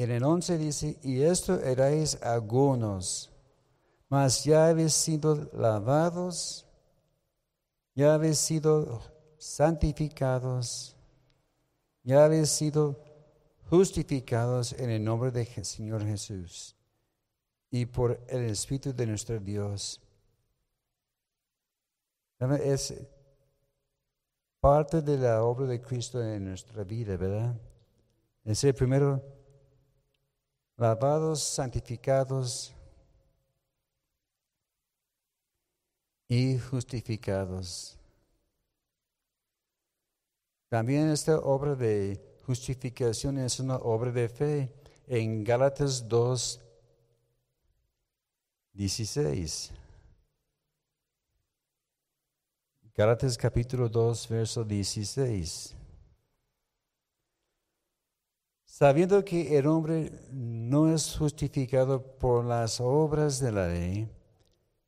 en 0.03 0.11
el 0.11 0.24
11 0.24 0.59
dice, 0.59 0.98
y 1.03 1.22
esto 1.22 1.61
erais 1.61 2.20
algunos, 2.22 3.30
mas 4.09 4.44
ya 4.44 4.68
habéis 4.68 4.94
sido 4.94 5.50
lavados, 5.53 6.66
ya 7.94 8.14
habéis 8.14 8.38
sido 8.38 9.03
santificados, 9.38 10.96
ya 12.03 12.24
habéis 12.24 12.50
sido 12.50 13.00
justificados 13.68 14.72
en 14.74 14.90
el 14.90 15.03
nombre 15.03 15.30
del 15.30 15.46
Señor 15.64 16.05
Jesús 16.05 16.76
y 17.70 17.86
por 17.86 18.20
el 18.28 18.44
Espíritu 18.50 18.92
de 18.92 19.07
nuestro 19.07 19.40
Dios. 19.40 20.00
Es 22.38 22.94
parte 24.61 25.00
de 25.00 25.16
la 25.16 25.42
obra 25.42 25.66
de 25.66 25.80
Cristo 25.80 26.22
en 26.22 26.44
nuestra 26.44 26.84
vida, 26.84 27.16
¿verdad? 27.16 27.55
Es 28.44 28.62
el 28.64 28.74
primero 28.74 29.22
lavados, 30.77 31.43
santificados 31.43 32.75
y 36.29 36.59
justificados. 36.59 37.99
También 40.68 41.11
esta 41.11 41.39
obra 41.39 41.75
de 41.75 42.20
justificación 42.47 43.39
es 43.39 43.61
una 43.61 43.77
obra 43.77 44.11
de 44.11 44.29
fe. 44.29 44.73
En 45.07 45.45
Gálatas 45.45 46.09
2, 46.09 46.61
16. 48.73 49.73
Gálatas 52.95 53.37
capítulo 53.37 53.89
2, 53.89 54.29
verso 54.29 54.64
16 54.64 55.77
sabiendo 58.73 59.23
que 59.23 59.59
el 59.59 59.66
hombre 59.66 60.11
no 60.33 60.91
es 60.91 61.14
justificado 61.18 62.03
por 62.03 62.43
las 62.43 62.81
obras 62.81 63.39
de 63.39 63.53
la 63.53 63.68
ley, 63.68 64.09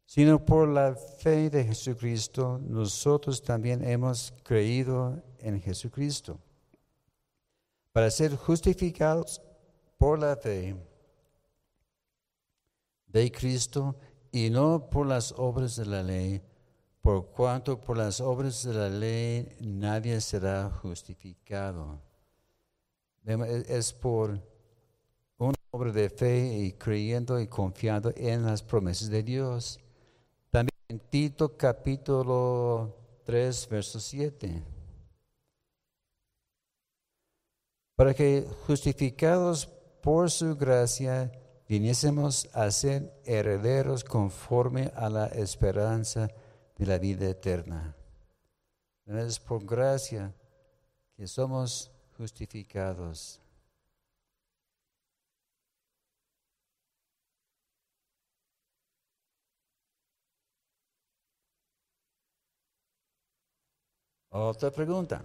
sino 0.07 0.43
por 0.43 0.69
la 0.69 0.95
fe 0.95 1.51
de 1.51 1.65
Jesucristo, 1.65 2.59
nosotros 2.63 3.43
también 3.43 3.85
hemos 3.85 4.33
creído 4.43 5.23
en 5.39 5.61
Jesucristo. 5.61 6.41
Para 7.93 8.11
ser 8.11 8.35
justificados 8.37 9.43
por 9.99 10.19
la 10.19 10.35
fe 10.37 10.75
de 13.09 13.31
Cristo 13.31 13.97
y 14.33 14.49
no 14.49 14.89
por 14.89 15.07
las 15.07 15.35
obras 15.37 15.77
de 15.77 15.85
la 15.85 16.03
ley, 16.03 16.41
por 17.03 17.27
cuanto 17.27 17.79
por 17.79 17.99
las 17.99 18.23
obras 18.23 18.65
de 18.65 18.73
la 18.73 18.89
ley 18.89 19.47
nadie 19.61 20.23
será 20.23 20.71
justificado 20.71 22.14
es 23.25 23.93
por 23.93 24.41
una 25.39 25.55
obra 25.71 25.93
de 25.93 26.11
fe 26.11 26.59
y 26.59 26.73
creyendo 26.73 27.41
y 27.41 27.47
confiando 27.47 28.13
en 28.17 28.45
las 28.45 28.63
promesas 28.63 29.09
de 29.09 29.23
Dios. 29.23 29.81
También 30.51 30.77
en 30.89 31.01
Tito 31.01 31.57
capítulo 31.57 32.95
3, 33.25 33.69
verso 33.71 33.99
7. 33.99 34.63
Para 37.97 38.13
que 38.13 38.47
justificados 38.67 39.67
por 40.03 40.31
su 40.31 40.55
gracia 40.57 41.33
viniésemos 41.67 42.49
a 42.53 42.71
ser 42.71 43.19
herederos 43.25 44.05
conforme 44.05 44.93
a 44.95 45.09
la 45.09 45.27
esperanza 45.29 46.29
de 46.77 46.87
la 46.87 46.99
vida 46.99 47.29
eterna. 47.29 47.97
Es 49.07 49.39
por 49.39 49.65
gracia 49.65 50.35
que 51.17 51.27
somos 51.27 51.94
justificados. 52.17 53.41
Otra 64.31 64.71
pregunta. 64.71 65.23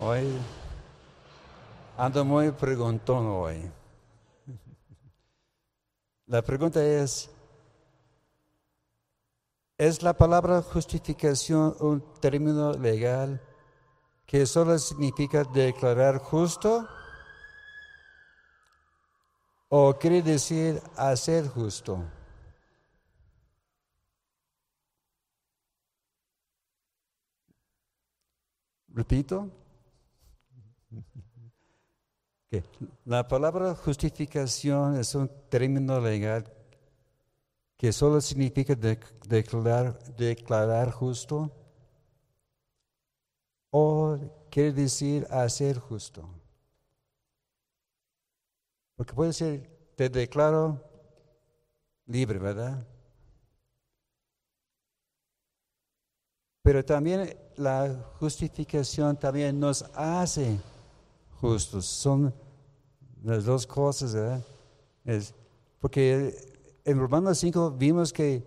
Hoy 0.00 0.26
ando 1.96 2.24
muy 2.24 2.50
preguntón 2.50 3.26
hoy. 3.26 3.70
La 6.26 6.42
pregunta 6.42 6.84
es, 6.84 7.30
¿Es 9.76 10.04
la 10.04 10.12
palabra 10.14 10.62
justificación 10.62 11.74
un 11.80 12.00
término 12.20 12.74
legal 12.74 13.40
que 14.24 14.46
solo 14.46 14.78
significa 14.78 15.42
declarar 15.42 16.18
justo? 16.18 16.86
¿O 19.68 19.98
quiere 19.98 20.22
decir 20.22 20.80
hacer 20.96 21.48
justo? 21.48 22.04
Repito. 28.90 29.50
La 33.04 33.26
palabra 33.26 33.74
justificación 33.74 34.96
es 34.96 35.16
un 35.16 35.28
término 35.48 36.00
legal 36.00 36.53
que 37.84 37.92
solo 37.92 38.18
significa 38.18 38.74
declarar, 38.74 40.02
declarar 40.16 40.90
justo 40.90 41.52
o 43.70 44.18
quiere 44.50 44.72
decir 44.72 45.26
hacer 45.28 45.78
justo. 45.78 46.26
Porque 48.96 49.12
puede 49.12 49.34
ser, 49.34 49.68
te 49.96 50.08
declaro 50.08 50.80
libre, 52.06 52.38
¿verdad? 52.38 52.88
Pero 56.62 56.82
también 56.82 57.36
la 57.56 57.94
justificación 58.18 59.14
también 59.18 59.60
nos 59.60 59.82
hace 59.94 60.58
justos. 61.38 61.84
Son 61.84 62.32
las 63.22 63.44
dos 63.44 63.66
cosas, 63.66 64.14
¿verdad? 64.14 64.42
Es 65.04 65.34
porque 65.80 66.53
en 66.84 66.98
Romanos 66.98 67.38
5 67.38 67.72
vimos 67.72 68.12
que, 68.12 68.44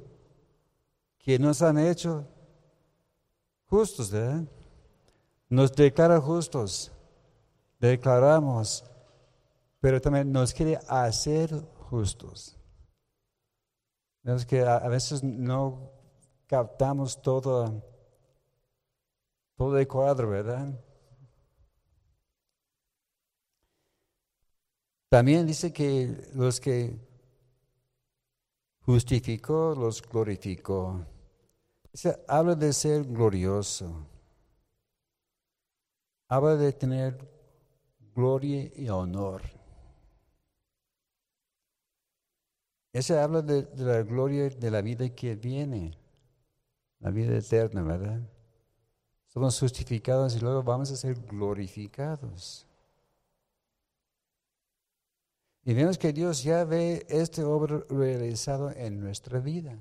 que 1.18 1.40
nos 1.40 1.62
han 1.62 1.78
hecho 1.80 2.28
justos, 3.66 4.12
¿verdad? 4.12 4.44
Nos 5.50 5.74
declara 5.74 6.20
justos, 6.20 6.92
declaramos, 7.80 8.84
pero 9.80 10.00
también 10.02 10.32
nos 10.32 10.54
quiere 10.54 10.80
hacer 10.88 11.54
justos. 11.90 12.58
Vemos 14.24 14.46
que 14.46 14.62
a, 14.62 14.88
veces 14.90 15.24
no 15.24 15.90
captamos 16.48 17.22
todo, 17.22 17.82
todo 19.56 19.78
el 19.78 19.88
cuadro, 19.88 20.30
¿verdad? 20.30 20.78
También 25.10 25.48
dice 25.48 25.72
que 25.72 26.30
los 26.34 26.60
que 26.60 27.07
justificó, 28.88 29.76
los 29.76 30.02
glorificó. 30.02 31.06
habla 32.26 32.56
de 32.56 32.72
ser 32.72 33.04
glorioso. 33.04 34.08
habla 36.30 36.56
de 36.56 36.72
tener 36.72 37.18
gloria 38.16 38.72
y 38.76 38.88
honor. 38.90 39.42
Ese 42.94 43.20
habla 43.20 43.42
de, 43.42 43.64
de, 43.64 43.84
la 43.84 44.04
gloria 44.04 44.50
de 44.50 44.72
la 44.72 44.82
vida 44.82 45.08
que 45.10 45.36
viene, 45.36 45.98
la 47.00 47.12
vida 47.12 47.38
eterna, 47.38 47.84
¿verdad? 47.84 48.22
Somos 49.28 49.60
justificados 49.60 50.36
y 50.36 50.40
luego 50.40 50.64
vamos 50.64 50.92
a 50.92 50.96
ser 50.96 51.16
glorificados. 51.26 52.67
Y 55.68 55.74
vemos 55.74 55.98
que 55.98 56.14
Dios 56.14 56.44
ya 56.44 56.64
ve 56.64 57.06
este 57.10 57.44
obra 57.44 57.84
realizado 57.90 58.72
en 58.72 59.02
nuestra 59.02 59.40
vida. 59.40 59.78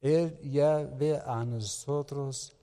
Él 0.00 0.36
ya 0.42 0.78
ve 0.78 1.20
a 1.24 1.44
nosotros 1.44 2.56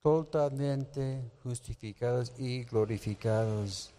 totalmente 0.00 1.32
justificados 1.42 2.32
y 2.38 2.62
glorificados. 2.62 3.92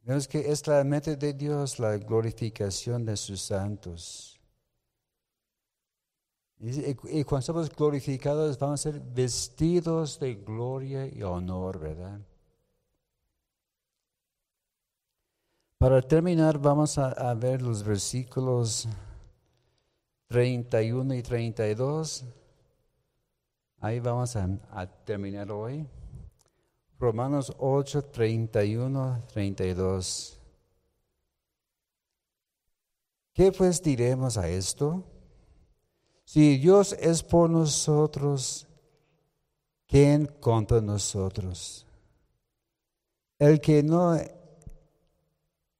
Vemos 0.00 0.26
que 0.26 0.50
es 0.50 0.66
la 0.66 0.82
meta 0.82 1.14
de 1.14 1.34
Dios 1.34 1.78
la 1.78 1.98
glorificación 1.98 3.04
de 3.04 3.18
sus 3.18 3.42
santos. 3.42 4.40
Y, 6.58 7.22
cuando 7.24 7.44
somos 7.44 7.68
glorificados 7.68 8.58
vamos 8.58 8.80
a 8.80 8.92
ser 8.92 8.98
vestidos 8.98 10.18
de 10.18 10.36
gloria 10.36 11.06
y 11.06 11.22
honor, 11.22 11.78
¿verdad? 11.78 12.18
Para 15.78 16.02
terminar 16.02 16.58
vamos 16.58 16.98
a 16.98 17.34
ver 17.34 17.62
los 17.62 17.84
versículos 17.84 18.88
31 20.28 21.14
y 21.14 21.22
32. 21.22 22.24
Ahí 23.80 24.00
vamos 24.00 24.36
a, 24.36 24.86
terminar 25.04 25.50
hoy. 25.50 25.86
Romanos 26.98 27.52
8, 27.58 28.06
31, 28.06 29.22
32. 29.32 30.40
¿Qué 33.32 33.52
pues 33.52 33.80
diremos 33.80 34.36
a 34.36 34.48
esto? 34.48 35.04
Si 36.24 36.58
Dios 36.58 36.92
es 36.94 37.22
por 37.22 37.48
nosotros, 37.48 38.66
¿quién 39.86 40.26
contra 40.40 40.80
nosotros? 40.80 41.86
El 43.38 43.60
que 43.60 43.82
no 43.82 44.18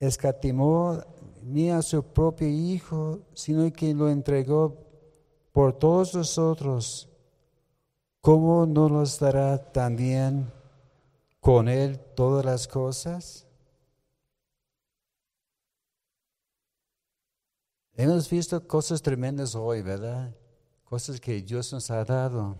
escatimó 0.01 1.03
ni 1.43 1.71
a 1.71 1.83
su 1.83 2.03
propio 2.03 2.49
Hijo, 2.49 3.21
sino 3.35 3.73
que 3.73 3.95
lo 3.95 4.09
entregó 4.09 4.77
por 5.53 5.73
todos 5.73 6.15
nosotros, 6.15 7.09
¿cómo 8.21 8.67
no 8.67 8.89
nos 8.89 9.19
dará 9.19 9.73
también 9.73 10.53
con 11.41 11.69
Él 11.69 11.99
todas 12.15 12.45
las 12.45 12.69
cosas? 12.69 13.47
Hemos 17.95 18.31
visto 18.31 18.65
cosas 18.65 19.03
tremendas 19.03 19.57
hoy, 19.57 19.83
¿verdad? 19.83 20.33
Cosas 20.85 21.21
que 21.21 21.43
Dios 21.43 21.73
nos 21.73 21.91
ha 21.91 22.05
dado. 22.05 22.57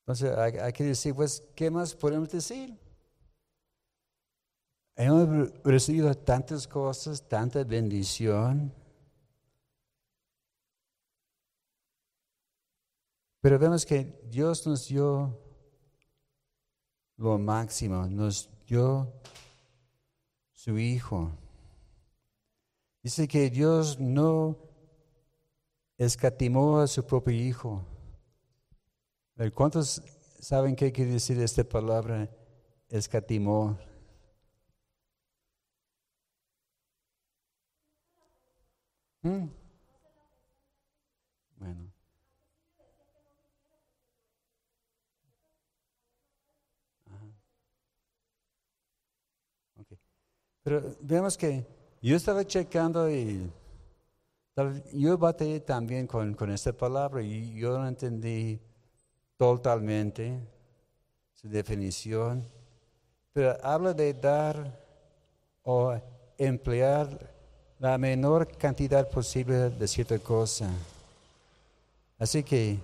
Entonces 0.00 0.36
hay, 0.36 0.72
que 0.72 0.84
decir, 0.84 1.14
pues, 1.14 1.42
¿qué 1.54 1.70
más 1.70 1.94
podemos 1.94 2.28
decir? 2.28 2.76
Hemos 5.02 5.50
recibido 5.64 6.14
tantas 6.14 6.68
cosas, 6.68 7.26
tanta 7.26 7.64
bendición. 7.64 8.70
Pero 13.40 13.58
vemos 13.58 13.86
que 13.86 14.20
Dios 14.28 14.66
nos 14.66 14.86
dio 14.88 15.40
lo 17.16 17.38
máximo, 17.38 18.06
nos 18.08 18.50
dio 18.66 19.10
su 20.52 20.78
Hijo. 20.78 21.30
Dice 23.02 23.26
que 23.26 23.48
Dios 23.48 23.98
no 23.98 24.58
escatimó 25.96 26.78
a 26.78 26.86
su 26.86 27.06
propio 27.06 27.32
Hijo. 27.32 27.82
¿Cuántos 29.54 30.02
saben 30.40 30.76
qué 30.76 30.92
quiere 30.92 31.12
decir 31.12 31.40
esta 31.40 31.64
palabra 31.64 32.28
escatimó? 32.90 33.78
Mm. 39.22 39.48
Bueno. 41.58 41.92
Pero 50.62 50.96
vemos 51.00 51.36
que 51.36 51.66
yo 52.02 52.16
estaba 52.16 52.44
checando 52.46 53.10
y 53.10 53.50
yo 54.92 55.16
batallé 55.18 55.60
también 55.60 56.06
con, 56.06 56.34
con 56.34 56.50
esta 56.50 56.72
palabra 56.72 57.22
y 57.22 57.54
yo 57.54 57.78
no 57.78 57.88
entendí 57.88 58.60
totalmente 59.36 60.38
su 61.34 61.48
definición, 61.48 62.46
pero 63.32 63.56
habla 63.62 63.94
de 63.94 64.12
dar 64.12 64.78
o 65.62 65.94
emplear 66.36 67.39
la 67.80 67.96
menor 67.96 68.46
cantidad 68.58 69.08
posible 69.08 69.70
de 69.70 69.88
cierta 69.88 70.18
cosa. 70.18 70.70
Así 72.18 72.42
que, 72.42 72.78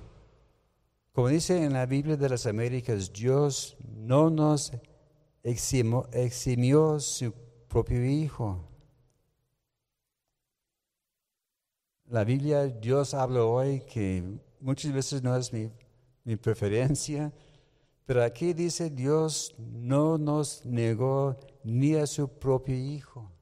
como 1.12 1.28
dice 1.28 1.62
en 1.62 1.74
la 1.74 1.84
Biblia 1.84 2.16
de 2.16 2.30
las 2.30 2.46
Américas, 2.46 3.12
Dios 3.12 3.76
no 3.94 4.30
nos 4.30 4.72
eximió, 5.42 6.98
su 6.98 7.34
propio 7.68 8.02
Hijo. 8.06 8.64
La 12.06 12.24
Biblia, 12.24 12.66
Dios 12.66 13.12
habla 13.12 13.44
hoy 13.44 13.80
que 13.80 14.24
muchas 14.60 14.94
veces 14.94 15.22
no 15.22 15.36
es 15.36 15.52
mi, 15.52 15.70
mi 16.24 16.36
preferencia, 16.36 17.30
pero 18.06 18.24
aquí 18.24 18.54
dice 18.54 18.88
Dios 18.88 19.54
no 19.58 20.16
nos 20.16 20.64
negó 20.64 21.36
ni 21.64 21.96
a 21.96 22.06
su 22.06 22.28
propio 22.28 22.74
Hijo. 22.74 23.35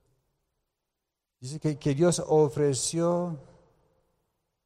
Dice 1.45 1.61
que, 1.61 1.95
Dios 1.95 2.22
ofreció 2.26 3.38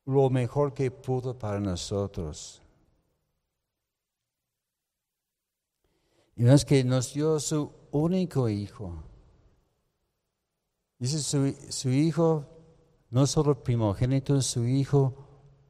lo 0.05 0.31
mejor 0.31 0.73
que 0.73 0.93
pudo 0.93 1.37
para 1.37 1.59
nosotros. 1.59 2.63
Y 6.37 6.47
es 6.47 6.65
que 6.65 6.85
nos 6.85 7.13
dio 7.13 7.41
su 7.41 7.73
único 7.91 8.49
hijo. 8.49 9.03
Dice 11.01 11.19
su, 11.19 11.53
su 11.69 11.89
hijo, 11.89 12.47
no 13.11 13.27
solo 13.27 13.61
primogénito, 13.61 14.41
su 14.41 14.65
hijo 14.65 15.17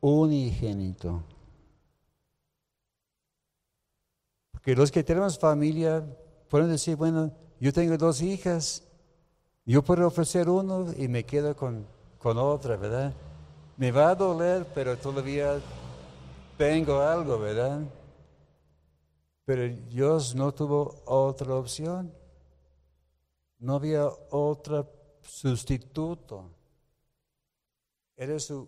unigénito. 0.01 1.25
Porque 4.51 4.77
los 4.77 4.93
que 4.93 5.03
tenemos 5.03 5.39
familia 5.39 6.07
pueden 6.51 6.69
decir, 6.69 6.97
bueno, 6.97 7.33
yo 7.59 7.73
tengo 7.73 7.97
dos 7.97 8.21
hijas, 8.21 8.88
yo 9.69 9.83
puedo 9.83 10.07
ofrecer 10.07 10.49
uno 10.49 10.87
y 10.97 11.09
me 11.09 11.25
quedo 11.25 11.55
con, 11.55 11.87
con 12.19 12.39
otra, 12.39 12.77
¿verdad? 12.77 13.13
Me 13.77 13.93
va 13.93 14.09
a 14.09 14.15
doler, 14.15 14.67
pero 14.75 14.97
todavía 14.97 15.61
tengo 16.57 16.99
algo, 17.01 17.39
¿verdad? 17.39 17.83
Pero 19.45 19.69
Dios 19.91 20.35
no 20.35 20.53
tuvo 20.53 21.03
otra 21.05 21.55
opción. 21.55 22.11
No 23.59 23.75
había 23.75 24.07
otro 24.31 24.91
sustituto. 25.23 26.51
Era 28.17 28.39
su 28.39 28.67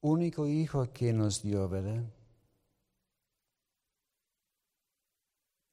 único 0.00 0.46
hijo 0.46 0.90
que 0.90 1.12
nos 1.12 1.42
dio, 1.42 1.68
¿verdad? 1.68 2.02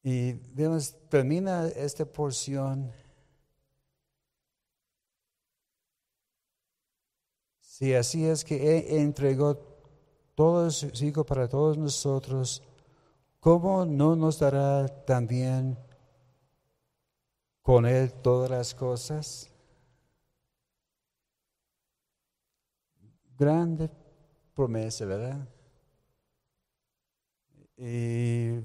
Y 0.03 0.33
vemos, 0.53 0.93
termina 1.09 1.67
esta 1.69 2.03
porción 2.05 2.91
Si 7.78 7.93
así 7.93 8.26
es 8.26 8.45
que 8.45 9.01
entregó 9.01 9.57
todo 10.34 10.71
su 10.71 10.88
Hijo 11.03 11.26
para 11.26 11.49
todos 11.49 11.78
nosotros, 11.78 12.63
¿cómo 13.41 13.86
no 13.86 14.15
nos 14.15 14.39
dará 14.39 14.88
también 15.03 15.78
con 17.61 17.86
Él 17.86 18.13
todas 18.13 18.49
las 18.49 18.73
cosas? 18.73 19.51
Grande 23.38 23.91
promesa, 24.53 25.03
¿verdad? 25.03 25.45
Y 27.76 28.61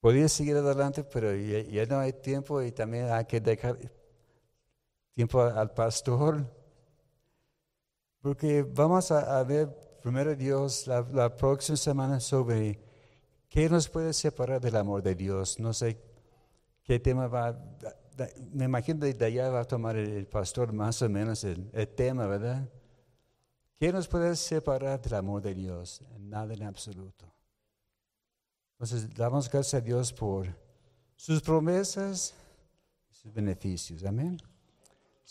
podía 0.00 0.30
seguir 0.30 0.56
adelante, 0.56 1.04
pero 1.04 1.36
ya, 1.36 1.84
no 1.84 1.98
hay 1.98 2.14
tiempo 2.14 2.62
y 2.62 2.72
también 2.72 3.10
hay 3.10 3.26
que 3.26 3.38
dejar 3.38 3.76
tiempo 5.12 5.42
al 5.42 5.74
pastor. 5.74 6.58
Porque 8.20 8.62
vamos 8.62 9.10
a, 9.10 9.42
ver 9.44 9.68
primero 10.02 10.34
Dios, 10.36 10.86
la, 10.86 11.34
próxima 11.36 11.76
semana 11.76 12.20
sobre 12.20 12.78
qué 13.48 13.68
nos 13.68 13.88
puede 13.88 14.12
separar 14.12 14.60
del 14.60 14.76
amor 14.76 15.02
de 15.02 15.14
Dios. 15.14 15.58
No 15.58 15.72
sé 15.72 15.98
qué 16.82 17.00
tema 17.00 17.28
va, 17.28 17.58
me 18.52 18.66
imagino 18.66 19.06
de 19.06 19.24
allá 19.24 19.48
va 19.50 19.60
a 19.60 19.64
tomar 19.64 19.96
el, 19.96 20.26
pastor 20.26 20.72
más 20.72 21.00
o 21.00 21.08
menos 21.08 21.44
el, 21.44 21.70
el, 21.72 21.88
tema, 21.88 22.26
¿verdad? 22.26 22.68
¿Qué 23.78 23.90
nos 23.92 24.06
puede 24.06 24.36
separar 24.36 25.00
del 25.00 25.14
amor 25.14 25.40
de 25.40 25.54
Dios? 25.54 26.02
Nada 26.18 26.52
en 26.52 26.64
absoluto. 26.64 27.24
Entonces, 28.72 29.08
damos 29.14 29.50
gracias 29.50 29.74
a 29.74 29.84
Dios 29.84 30.12
por 30.12 30.46
sus 31.16 31.40
promesas 31.40 32.34
y 33.10 33.14
sus 33.14 33.32
beneficios. 33.32 34.04
Amén. 34.04 34.38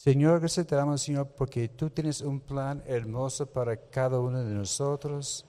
Señor, 0.02 0.40
gracias 0.40 0.66
te 0.66 0.76
damos, 0.78 1.02
Señor, 1.02 1.28
porque 1.36 1.68
tú 1.68 1.90
tienes 1.90 2.22
un 2.22 2.40
plan 2.40 2.82
hermoso 2.86 3.46
para 3.46 3.76
cada 3.76 4.18
uno 4.18 4.42
de 4.42 4.56
nosotros. 4.56 5.46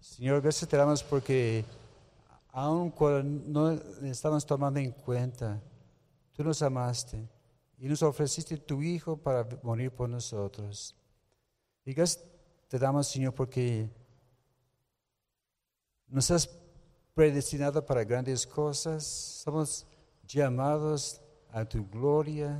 Señor, 0.00 0.42
gracias 0.42 0.68
te 0.68 0.76
damos 0.76 1.04
porque 1.04 1.64
aun 2.48 2.90
cuando 2.90 3.40
no 3.46 4.10
estamos 4.10 4.44
tomando 4.44 4.80
en 4.80 4.90
cuenta, 4.90 5.62
tú 6.32 6.42
nos 6.42 6.60
amaste 6.62 7.28
y 7.78 7.86
nos 7.86 8.02
ofreciste 8.02 8.56
tu 8.56 8.82
Hijo 8.82 9.16
para 9.16 9.46
morir 9.62 9.92
por 9.92 10.08
nosotros. 10.08 10.96
Y 11.84 11.94
gracias 11.94 12.24
te 12.66 12.76
damos, 12.76 13.06
Señor, 13.06 13.34
porque 13.34 13.88
nos 16.08 16.28
has 16.32 16.50
predestinado 17.14 17.86
para 17.86 18.02
grandes 18.02 18.44
cosas. 18.44 19.06
Somos 19.06 19.86
llamados 20.26 21.20
a 21.52 21.64
tu 21.64 21.88
gloria 21.88 22.58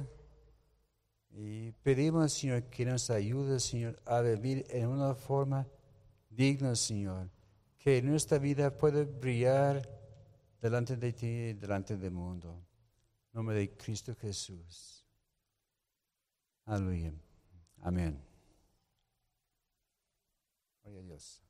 y 1.40 1.70
pedimos, 1.84 2.32
Señor, 2.32 2.64
que 2.64 2.84
nos 2.84 3.10
ayude, 3.10 3.60
Señor, 3.60 4.02
a 4.04 4.20
vivir 4.20 4.66
en 4.70 4.88
una 4.88 5.14
forma 5.14 5.68
digna, 6.28 6.74
Señor. 6.74 7.30
Que 7.78 8.02
nuestra 8.02 8.38
vida 8.38 8.76
pueda 8.76 9.04
brillar 9.04 9.88
delante 10.60 10.96
de 10.96 11.12
ti 11.12 11.26
y 11.26 11.52
delante 11.52 11.96
del 11.96 12.10
mundo. 12.10 12.66
En 13.32 13.34
nombre 13.34 13.56
de 13.56 13.70
Cristo 13.76 14.16
Jesús. 14.16 15.06
Aleluya. 16.64 17.14
Amén. 17.82 18.20
Gloria 20.82 21.02
Dios. 21.02 21.47